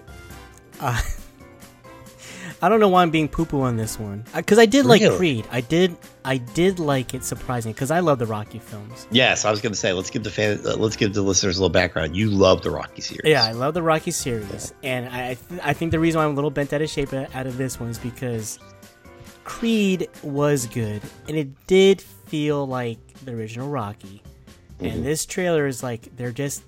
[0.79, 1.01] Uh,
[2.61, 5.01] I don't know why I'm being poo poo on this one because I did like
[5.01, 5.17] Really?
[5.17, 5.47] Creed.
[5.49, 5.95] I did.
[6.25, 9.07] I did like it surprisingly because I love the Rocky films.
[9.11, 11.57] Yes, I was going to say let's give the fan, uh, let's give the listeners
[11.57, 12.17] a little background.
[12.17, 13.21] You love the Rocky series.
[13.23, 16.31] Yeah, I love the Rocky series, and I th- I think the reason why I'm
[16.31, 18.59] a little bent out of shape out of this one is because
[19.45, 24.21] Creed was good, and it did feel like the original Rocky,
[24.81, 26.61] and this trailer is like they're just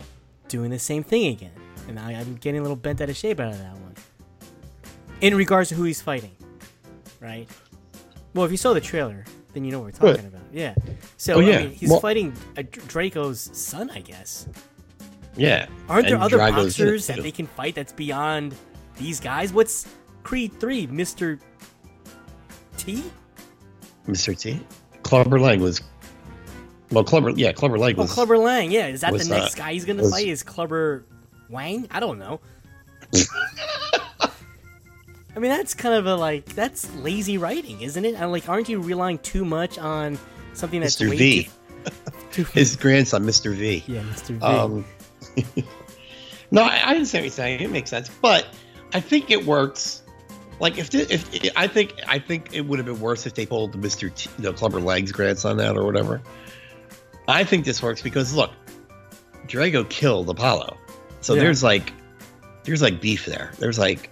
[0.47, 1.51] doing the same thing again,
[1.87, 3.95] and I, I'm getting a little bent out of shape out of that one.
[5.21, 6.35] In regards to who he's fighting,
[7.19, 7.47] right?
[8.33, 9.23] Well, if you saw the trailer,
[9.53, 10.41] then you know what we're talking about.
[10.51, 10.73] Yeah.
[11.17, 12.33] So Oh, I mean, he's Well- fighting
[12.87, 14.47] Drago's son, I guess.
[15.35, 15.67] Yeah.
[15.87, 18.55] Aren't there And other Drago's boxers that they can fight that's beyond
[18.97, 19.53] these guys?
[19.53, 19.87] What's
[20.23, 21.39] Creed 3, Mr.
[22.77, 23.03] T?
[24.07, 24.37] Mr.
[24.37, 24.59] T?
[25.03, 25.81] Clubber Lang was.
[26.91, 28.11] Well, Clubber, yeah, Clubber Lang Oh, was.
[28.11, 28.71] Clubber Lang.
[28.71, 30.27] Yeah, is that the next uh, guy he's going to fight?
[30.27, 31.05] Is Clubber
[31.51, 31.87] Wang?
[31.91, 32.39] I don't know.
[35.33, 38.15] I mean, that's kind of a like, that's lazy writing, isn't it?
[38.15, 40.17] And like, aren't you relying too much on
[40.53, 41.17] something that's Mr.
[41.17, 41.43] V.
[41.43, 41.91] too.
[42.31, 43.55] too His grandson, Mr.
[43.55, 43.83] V.
[43.87, 44.37] yeah, Mr.
[44.37, 44.41] V.
[44.41, 44.85] Um,
[46.51, 47.61] no, I, I didn't say what you're saying.
[47.61, 48.47] It makes sense, but
[48.93, 50.03] I think it works.
[50.59, 53.45] Like if thi- if I think I think it would have been worse if they
[53.45, 54.13] pulled Mr.
[54.13, 56.21] T, know, Clubber Lang's grandson out or whatever.
[57.27, 58.51] I think this works because look,
[59.47, 60.77] Drago killed Apollo,
[61.21, 61.41] so Yeah.
[61.43, 61.93] there's like
[62.63, 63.51] there's like beef there.
[63.59, 64.11] There's like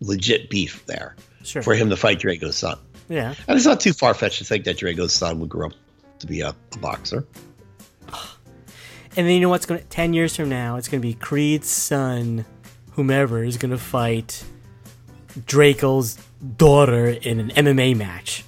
[0.00, 1.62] legit beef there sure.
[1.62, 2.78] for him to fight Drago's son.
[3.08, 3.34] Yeah.
[3.48, 5.72] And it's not too far fetched to think that Drago's son would grow up
[6.20, 7.24] to be a, a boxer.
[9.18, 11.14] And then you know what's going to 10 years from now, it's going to be
[11.14, 12.44] Creed's son,
[12.92, 14.44] whomever, is going to fight
[15.46, 16.18] Drago's
[16.58, 18.44] daughter in an MMA match.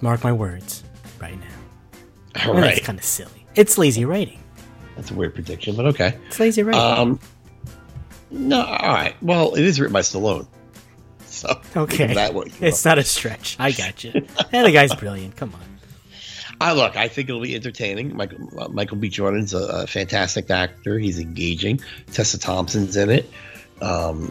[0.00, 0.82] Mark my words
[1.20, 2.42] right now.
[2.44, 3.46] All And right, That's kind of silly.
[3.54, 4.41] It's lazy writing.
[4.96, 6.18] That's a weird prediction, but okay.
[6.28, 6.80] It's lazy writing.
[6.80, 7.20] Um,
[8.30, 9.14] no, all right.
[9.22, 10.46] Well, it is written by Stallone,
[11.26, 12.14] so okay.
[12.14, 12.46] that way.
[12.60, 13.56] It's not a stretch.
[13.58, 14.12] I got you.
[14.52, 15.36] and the guy's brilliant.
[15.36, 15.60] Come on.
[16.60, 16.96] I look.
[16.96, 18.16] I think it'll be entertaining.
[18.16, 19.08] Michael uh, Michael B.
[19.08, 20.98] Jordan's a, a fantastic actor.
[20.98, 21.80] He's engaging.
[22.12, 23.28] Tessa Thompson's in it.
[23.80, 24.30] Um,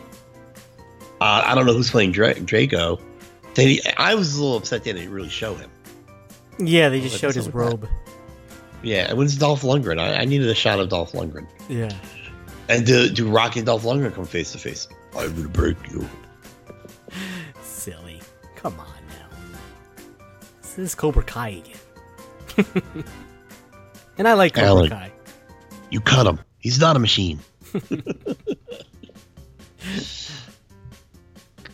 [1.20, 3.02] uh, I don't know who's playing Dra- Drago.
[3.54, 5.70] They, I was a little upset they didn't really show him.
[6.58, 7.88] Yeah, they just showed his robe.
[8.84, 10.00] Yeah, it was Dolph Lundgren.
[10.00, 11.48] I, I needed a shot of Dolph Lundgren.
[11.70, 11.92] Yeah.
[12.70, 14.88] And do, do Rocky and Dolph Lundgren come face to face?
[15.16, 16.08] I'm gonna break you.
[17.62, 18.22] Silly.
[18.56, 19.28] Come on now.
[20.62, 22.66] This is Cobra Kai again.
[24.18, 24.90] and I like Cobra Alan.
[24.90, 25.12] Kai.
[25.90, 26.40] You cut him.
[26.60, 27.40] He's not a machine.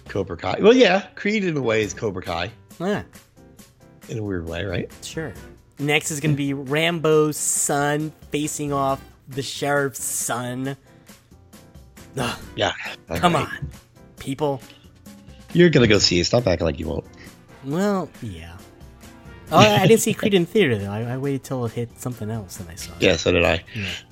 [0.08, 0.58] Cobra Kai.
[0.62, 2.50] Well, yeah, Creed in a way is Cobra Kai
[2.80, 3.04] Yeah,
[4.10, 4.92] in a weird way, right?
[5.04, 5.34] sure.
[5.80, 10.76] Next is going to be Rambo's son facing off the sheriff's son.
[12.18, 12.72] Ugh, Yeah.
[13.16, 13.70] come on,
[14.20, 14.62] people.
[15.54, 16.26] You're gonna go see it.
[16.26, 17.06] Stop acting like you won't.
[17.64, 18.58] Well, yeah.
[19.52, 20.90] Oh, I didn't see Creed in theater though.
[20.92, 23.02] I, I waited till it hit something else and I saw it.
[23.02, 23.64] Yeah, so did I.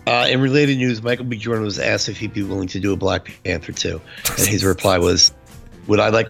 [0.08, 1.36] Uh, in related news, Michael B.
[1.38, 4.00] Jordan was asked if he'd be willing to do a Black Panther 2.
[4.38, 5.34] And his reply was,
[5.88, 6.30] Would I like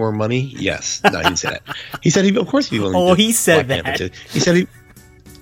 [0.00, 0.40] more money?
[0.56, 1.00] Yes.
[1.04, 1.76] No, he didn't say that.
[2.02, 3.84] He said, he, Of course he'd be willing Oh, he said that.
[3.84, 4.14] Panther 2.
[4.32, 4.66] He said, he,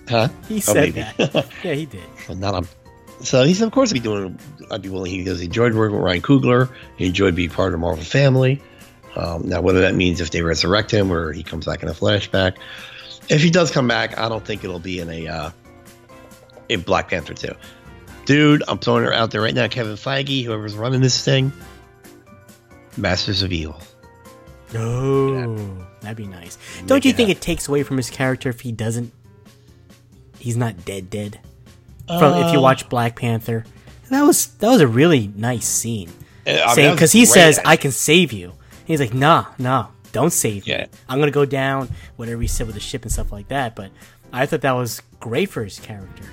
[0.08, 0.28] Huh?
[0.48, 1.00] He Oh, said maybe.
[1.00, 1.46] that.
[1.64, 2.02] Yeah, he did.
[2.28, 2.68] Well, not on.
[3.22, 4.38] So he said, Of course I'd be doing
[4.70, 5.10] I'd be willing.
[5.12, 6.70] He goes, He enjoyed working with Ryan Coogler.
[6.96, 8.60] He enjoyed being part of the Marvel family.
[9.16, 11.92] Um, now, whether that means if they resurrect him or he comes back in a
[11.92, 12.56] flashback,
[13.28, 15.50] if he does come back, I don't think it'll be in a uh,
[16.68, 17.52] in Black Panther 2.
[18.26, 19.66] Dude, I'm throwing her out there right now.
[19.68, 21.50] Kevin Feige, whoever's running this thing,
[22.96, 23.80] Masters of Evil.
[24.74, 26.58] Oh, that'd be nice.
[26.86, 29.12] Don't you it think it takes away from his character if he doesn't?
[30.38, 31.40] He's not dead, dead.
[32.06, 33.64] From if you Uh, watch Black Panther,
[34.10, 36.08] that was that was a really nice scene.
[36.08, 38.52] I mean, that Saying was because he says, "I can save you."
[38.86, 40.82] He's like, "Nah, nah, don't save Yeah.
[40.82, 40.86] me.
[41.08, 43.76] I'm gonna go down." Whatever he said with the ship and stuff like that.
[43.76, 43.90] But
[44.32, 46.24] I thought that was great for his character.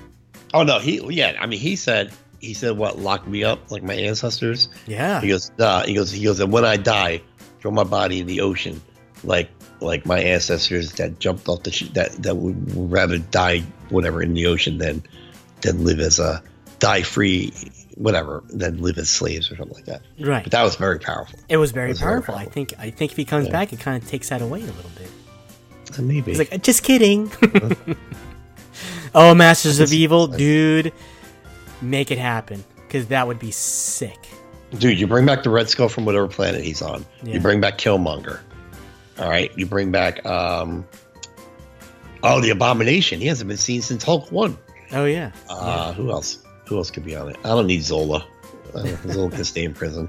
[0.54, 1.36] Oh no, he yeah.
[1.38, 2.10] I mean, he said
[2.40, 4.68] he said what lock me up like my ancestors.
[4.86, 5.82] Yeah, He goes, nah.
[5.84, 7.20] He goes, he goes, and when I die,
[7.60, 8.80] throw my body in the ocean,
[9.24, 9.48] like
[9.80, 12.56] like my ancestors that jumped off the sh- that that would
[12.90, 15.02] rather die whatever in the ocean than
[15.62, 16.42] than live as a
[16.78, 17.52] die free
[17.96, 20.02] whatever than live as slaves or something like that.
[20.20, 20.42] right.
[20.42, 21.38] But that was very powerful.
[21.48, 22.34] it was very was very powerful.
[22.34, 22.74] I think.
[22.78, 23.52] I think if he comes Yeah.
[23.52, 25.10] back, it kind of takes that away a little bit.
[25.98, 26.32] Uh, Maybe.
[26.32, 27.30] He's like, just kidding.
[29.14, 30.92] oh, Masters of Evil, dude,
[31.80, 34.25] make it happen because that would be sick.
[34.78, 37.04] Dude, you bring back the Red Skull from whatever planet he's on.
[37.22, 37.34] Yeah.
[37.34, 38.40] You bring back Killmonger.
[39.18, 39.50] All right.
[39.56, 40.84] You bring back um
[42.22, 43.20] oh the Abomination.
[43.20, 44.56] He hasn't been seen since Hulk one.
[44.92, 46.38] Oh yeah, Uh, Who else?
[46.68, 47.36] Who else could be on it?
[47.44, 48.24] I don't need Zola.
[48.74, 50.08] Uh, Zola can stay in prison.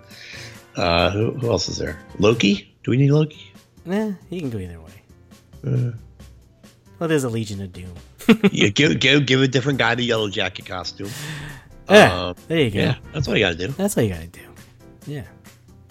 [0.76, 2.00] Uh, who, who else is there?
[2.20, 2.72] Loki?
[2.84, 3.52] Do we need Loki?
[3.86, 4.92] Nah, he can go either way.
[5.66, 5.92] Uh,
[7.00, 7.94] Well, there's a Legion of Doom.
[8.52, 11.10] yeah, give, give give a different guy the yellow jacket costume.
[11.90, 12.80] Yeah, Um, there you go.
[12.80, 13.74] yeah, that's all you got to do.
[13.74, 14.42] That's all you gotta do.
[15.08, 15.24] Yeah,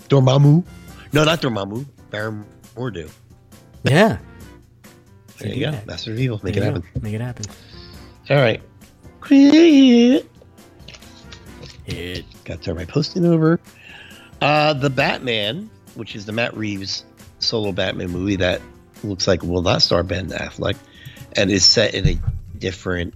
[0.08, 0.64] Dormammu?
[1.12, 1.84] No, not Dormammu.
[2.10, 2.44] Baron
[2.76, 3.10] Mordo.
[3.84, 4.18] yeah.
[5.38, 5.70] There you go.
[5.72, 5.86] that.
[5.86, 6.40] Master of Evil.
[6.42, 6.82] Make There it happen.
[6.94, 7.00] go.
[7.00, 7.46] Make it happen.
[8.30, 8.62] All right.
[9.20, 10.26] Quit.
[11.86, 12.24] It.
[12.44, 13.60] Got to turn my post-it over.
[14.40, 17.04] Uh, the Batman, which is the Matt Reeves
[17.38, 18.60] solo Batman movie that
[19.04, 20.76] looks like will not star Ben Affleck,
[21.36, 22.18] and is set in a
[22.58, 23.14] different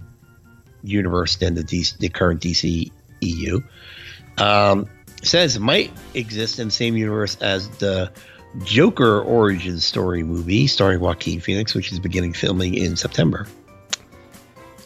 [0.83, 2.91] universe than the DC, the current DC
[3.21, 3.61] EU.
[4.37, 4.87] Um,
[5.21, 8.11] says might exist in the same universe as the
[8.63, 13.47] Joker origin story movie starring Joaquin Phoenix, which is beginning filming in September.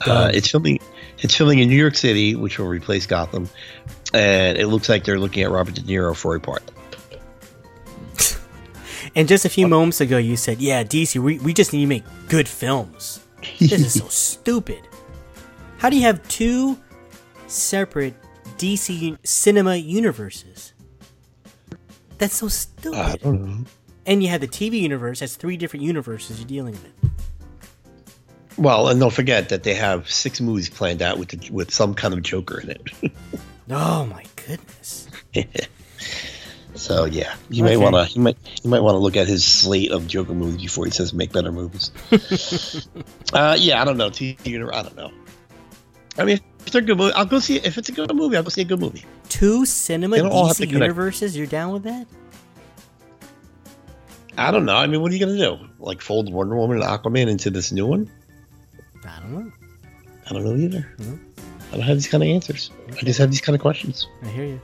[0.06, 0.80] Uh, it's filming.
[1.20, 3.50] It's filming in New York City, which will replace Gotham,
[4.14, 6.64] and it looks like they're looking at Robert De Niro for a part.
[9.18, 11.88] And just a few moments ago, you said, "Yeah, DC, we, we just need to
[11.88, 13.22] make good films."
[13.60, 14.82] This is so stupid.
[15.78, 16.78] How do you have two
[17.48, 18.14] separate
[18.58, 20.74] DC cinema universes?
[22.18, 22.98] That's so stupid.
[23.00, 23.66] I don't know.
[24.06, 25.20] And you have the TV universe.
[25.20, 27.12] That's three different universes you're dealing with.
[28.58, 31.94] Well, and don't forget that they have six movies planned out with the, with some
[31.94, 32.82] kind of Joker in it.
[33.68, 35.08] Oh my goodness.
[36.76, 37.72] so yeah, you Okay.
[37.76, 40.36] may want to you might you might want to look at his slate of Joker
[40.36, 41.90] movies before he says make better movies.
[43.34, 44.12] uh, yeah, I don't know.
[44.12, 45.12] TV universe, I don't know.
[46.20, 47.66] I mean, if they're good movie, I'll go see it.
[47.66, 49.06] If it's a good movie, I'll go see a good movie.
[49.30, 51.36] Two cinema They don't all have to DC universes.
[51.38, 52.08] You're down with that?
[54.38, 54.76] I don't know.
[54.76, 55.58] I mean, what are you gonna do?
[55.80, 58.10] Like fold Wonder Woman and Aquaman into this new one?
[59.06, 59.52] I don't know.
[60.30, 60.94] I don't know either.
[61.72, 62.72] I don't have these kind of answers.
[62.90, 64.08] I just have these kind of questions.
[64.24, 64.62] I hear you.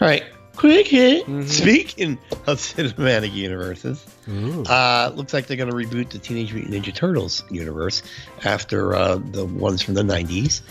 [0.00, 0.24] All right,
[0.56, 1.26] quick hit.
[1.26, 1.46] Mhm.
[1.48, 6.94] Speaking of cinematic universes, uh, looks like they're going to reboot the Teenage Mutant Ninja
[6.94, 8.02] Turtles universe
[8.44, 10.62] after uh, the ones from the '90s,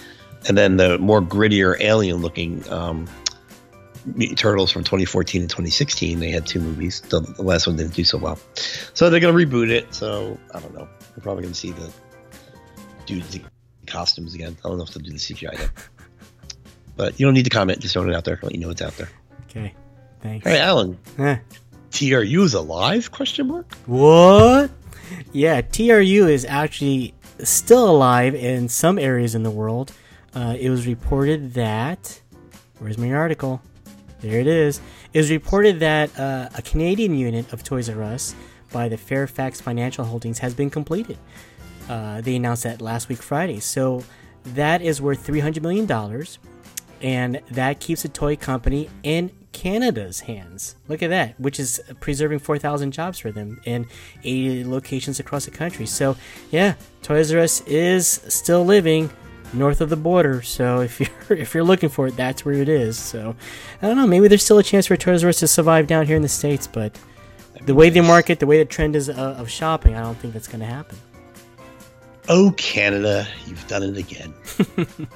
[0.48, 3.08] and then the more grittier, alien-looking um,
[4.36, 6.20] Turtles from 2014 and 2016.
[6.20, 7.02] They had two movies.
[7.02, 8.40] The, the last one didn't do so well,
[8.94, 9.94] so they're going to reboot it.
[9.94, 10.88] So I don't know.
[11.16, 11.92] We're probably going to see the
[13.06, 13.46] dudes in
[13.86, 14.58] costumes again.
[14.64, 15.70] I don't know if they'll do the CGI yet.
[16.96, 17.80] But you don't need to comment.
[17.80, 18.40] Just throwing it out there.
[18.42, 19.10] Let you know it's out there.
[19.50, 19.74] Okay.
[20.22, 20.46] Thanks.
[20.46, 20.98] Right, Alan.
[21.92, 23.12] TRU is alive?
[23.12, 23.74] Question mark.
[23.86, 24.72] What?
[25.32, 27.14] Yeah, TRU is actually
[27.44, 29.94] still alive in some areas in the world.
[30.38, 32.22] Uh, it was reported that.
[32.78, 33.60] Where's my article?
[34.20, 34.80] There it is.
[35.12, 38.36] It was reported that uh, a Canadian unit of Toys R Us
[38.72, 41.18] by the Fairfax Financial Holdings has been completed.
[41.90, 43.60] Uh, they announced that last week, Friday.
[43.60, 44.04] So
[44.54, 45.92] that is worth $300 million.
[47.02, 50.76] And that keeps the toy company in Canada's hands.
[50.88, 53.88] Look at that, which is preserving 4,000 jobs for them in
[54.24, 55.88] 80 locations across the country.
[55.88, 56.16] So,
[56.52, 59.10] yeah, Toys R Us is still living
[59.54, 60.42] north of the border.
[60.42, 62.98] So if you're if you're looking for it, that's where it is.
[62.98, 63.36] So
[63.82, 64.08] I don't know.
[64.08, 66.30] Maybe there's still a chance for Toys R Us to survive down here in the
[66.30, 66.98] states, but
[67.66, 70.34] the way they market, the way the trend is uh, of shopping, I don't think
[70.34, 70.98] that's going to happen.
[72.30, 74.34] Oh, Canada, you've done it again.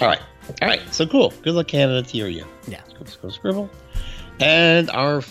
[0.00, 0.20] All right.
[0.60, 0.82] All right.
[0.92, 1.32] So cool.
[1.42, 2.44] Good luck, Canada, to you.
[2.68, 2.80] Yeah.
[2.98, 3.70] Let's go scribble.
[4.40, 5.22] And our.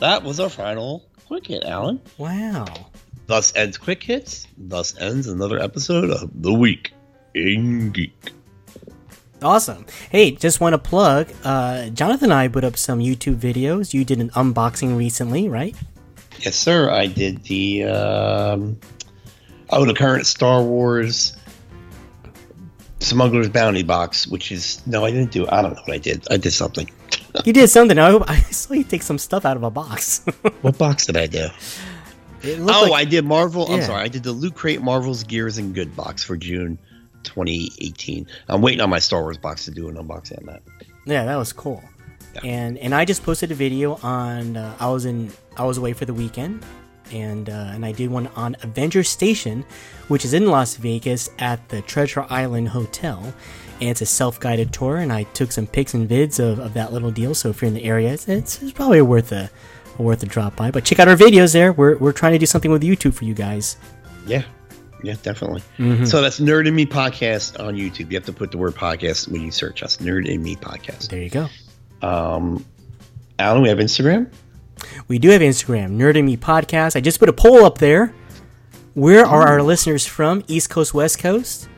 [0.00, 2.00] That was our final quick hit, Alan.
[2.18, 2.66] Wow.
[3.26, 4.46] Thus ends quick hits.
[4.56, 6.92] Thus ends another episode of the week
[7.34, 8.32] in geek.
[9.42, 9.84] Awesome.
[10.10, 11.28] Hey, just want to plug.
[11.44, 13.92] Uh, Jonathan and I put up some YouTube videos.
[13.92, 15.76] You did an unboxing recently, right?
[16.40, 16.90] Yes, sir.
[16.90, 18.78] I did the um,
[19.70, 21.36] oh the current Star Wars
[23.00, 25.46] Smuggler's Bounty box, which is no, I didn't do.
[25.48, 26.26] I don't know what I did.
[26.30, 26.90] I did something.
[27.44, 27.98] You did something.
[27.98, 30.24] I, I saw you take some stuff out of a box.
[30.62, 31.48] what box did I do?
[32.46, 33.70] Oh, like- I did Marvel.
[33.70, 36.78] I'm sorry, I did the Loot Crate Marvel's Gears and Good box for June
[37.24, 38.26] 2018.
[38.48, 40.62] I'm waiting on my Star Wars box to do an unboxing on that.
[41.06, 41.82] Yeah, that was cool.
[42.34, 42.40] Yeah.
[42.44, 44.56] And and I just posted a video on.
[44.56, 45.30] Uh, I was in.
[45.56, 46.64] I was away for the weekend,
[47.12, 49.64] and uh, and I did one on Avenger Station,
[50.08, 53.32] which is in Las Vegas at the Treasure Island Hotel.
[53.80, 56.92] And it's a self-guided tour, and I took some pics and vids of, of that
[56.92, 57.34] little deal.
[57.34, 59.50] So if you're in the area, it's, it's probably worth a
[59.98, 60.70] worth a drop by.
[60.70, 61.72] But check out our videos there.
[61.72, 63.76] We're we're trying to do something with YouTube for you guys.
[64.26, 64.42] Yeah.
[65.02, 65.62] Yeah, definitely.
[65.78, 66.06] Mm-hmm.
[66.06, 68.10] So that's Nerd and Me podcast on YouTube.
[68.10, 69.98] You have to put the word podcast when you search us.
[69.98, 71.10] Nerd and Me podcast.
[71.10, 71.48] There you go.
[72.00, 72.64] Um,
[73.38, 74.30] Alan, we have Instagram.
[75.08, 76.96] We do have Instagram, Nerd and Me Podcast.
[76.96, 78.14] I just put a poll up there.
[78.94, 80.42] Where are our listeners from?
[80.46, 81.68] East Coast, West Coast?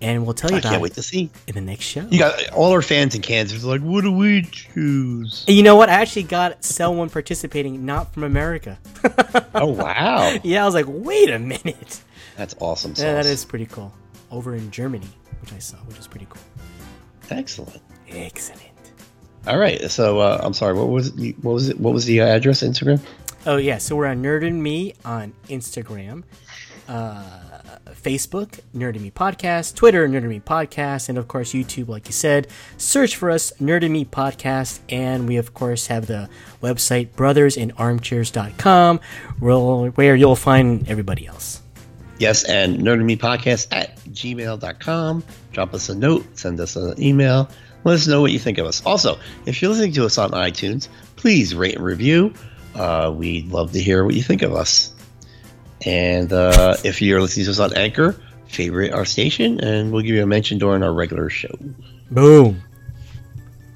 [0.00, 1.30] And we'll tell you I about can't it wait to see.
[1.46, 2.06] in the next show.
[2.10, 5.44] You got all our fans in Kansas like, what do we choose?
[5.48, 5.88] And you know what?
[5.88, 8.78] I actually got someone participating not from America.
[9.54, 12.02] oh wow, yeah, I was like, wait a minute.
[12.36, 12.92] that's awesome.
[12.96, 13.92] Yeah, that is pretty cool.
[14.30, 15.08] Over in Germany,
[15.40, 16.42] which I saw, which is pretty cool.
[17.30, 17.80] excellent.
[18.08, 18.62] Excellent.
[19.46, 20.74] All right, so uh, I'm sorry.
[20.74, 21.80] What was it, what was it?
[21.80, 22.62] What was the uh, address?
[22.62, 23.00] Instagram.
[23.46, 26.24] Oh yeah, so we're on Nerd and Me on Instagram,
[26.88, 27.55] uh,
[27.92, 31.88] Facebook, Nerd Me Podcast, Twitter, Nerd Me Podcast, and of course YouTube.
[31.88, 36.28] Like you said, search for us, Nerd Me Podcast, and we of course have the
[36.62, 39.00] website brothersinarmchairs.com,
[39.38, 41.62] where, where you'll find everybody else.
[42.18, 45.24] Yes, and nerd me podcast at gmail.com.
[45.52, 47.50] Drop us a note, send us an email,
[47.84, 48.82] let us know what you think of us.
[48.86, 52.32] Also, if you're listening to us on iTunes, please rate and review.
[52.74, 54.92] Uh, we'd love to hear what you think of us.
[55.84, 58.16] And uh, if you're listening to us on Anchor,
[58.46, 61.54] favorite our station, and we'll give you a mention during our regular show.
[62.10, 62.62] Boom.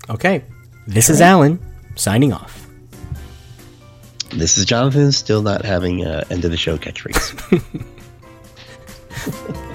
[0.08, 0.44] Okay,
[0.86, 1.60] this is Alan
[1.94, 2.66] signing off.
[4.30, 7.86] This is Jonathan, still not having an end of the show catchphrase.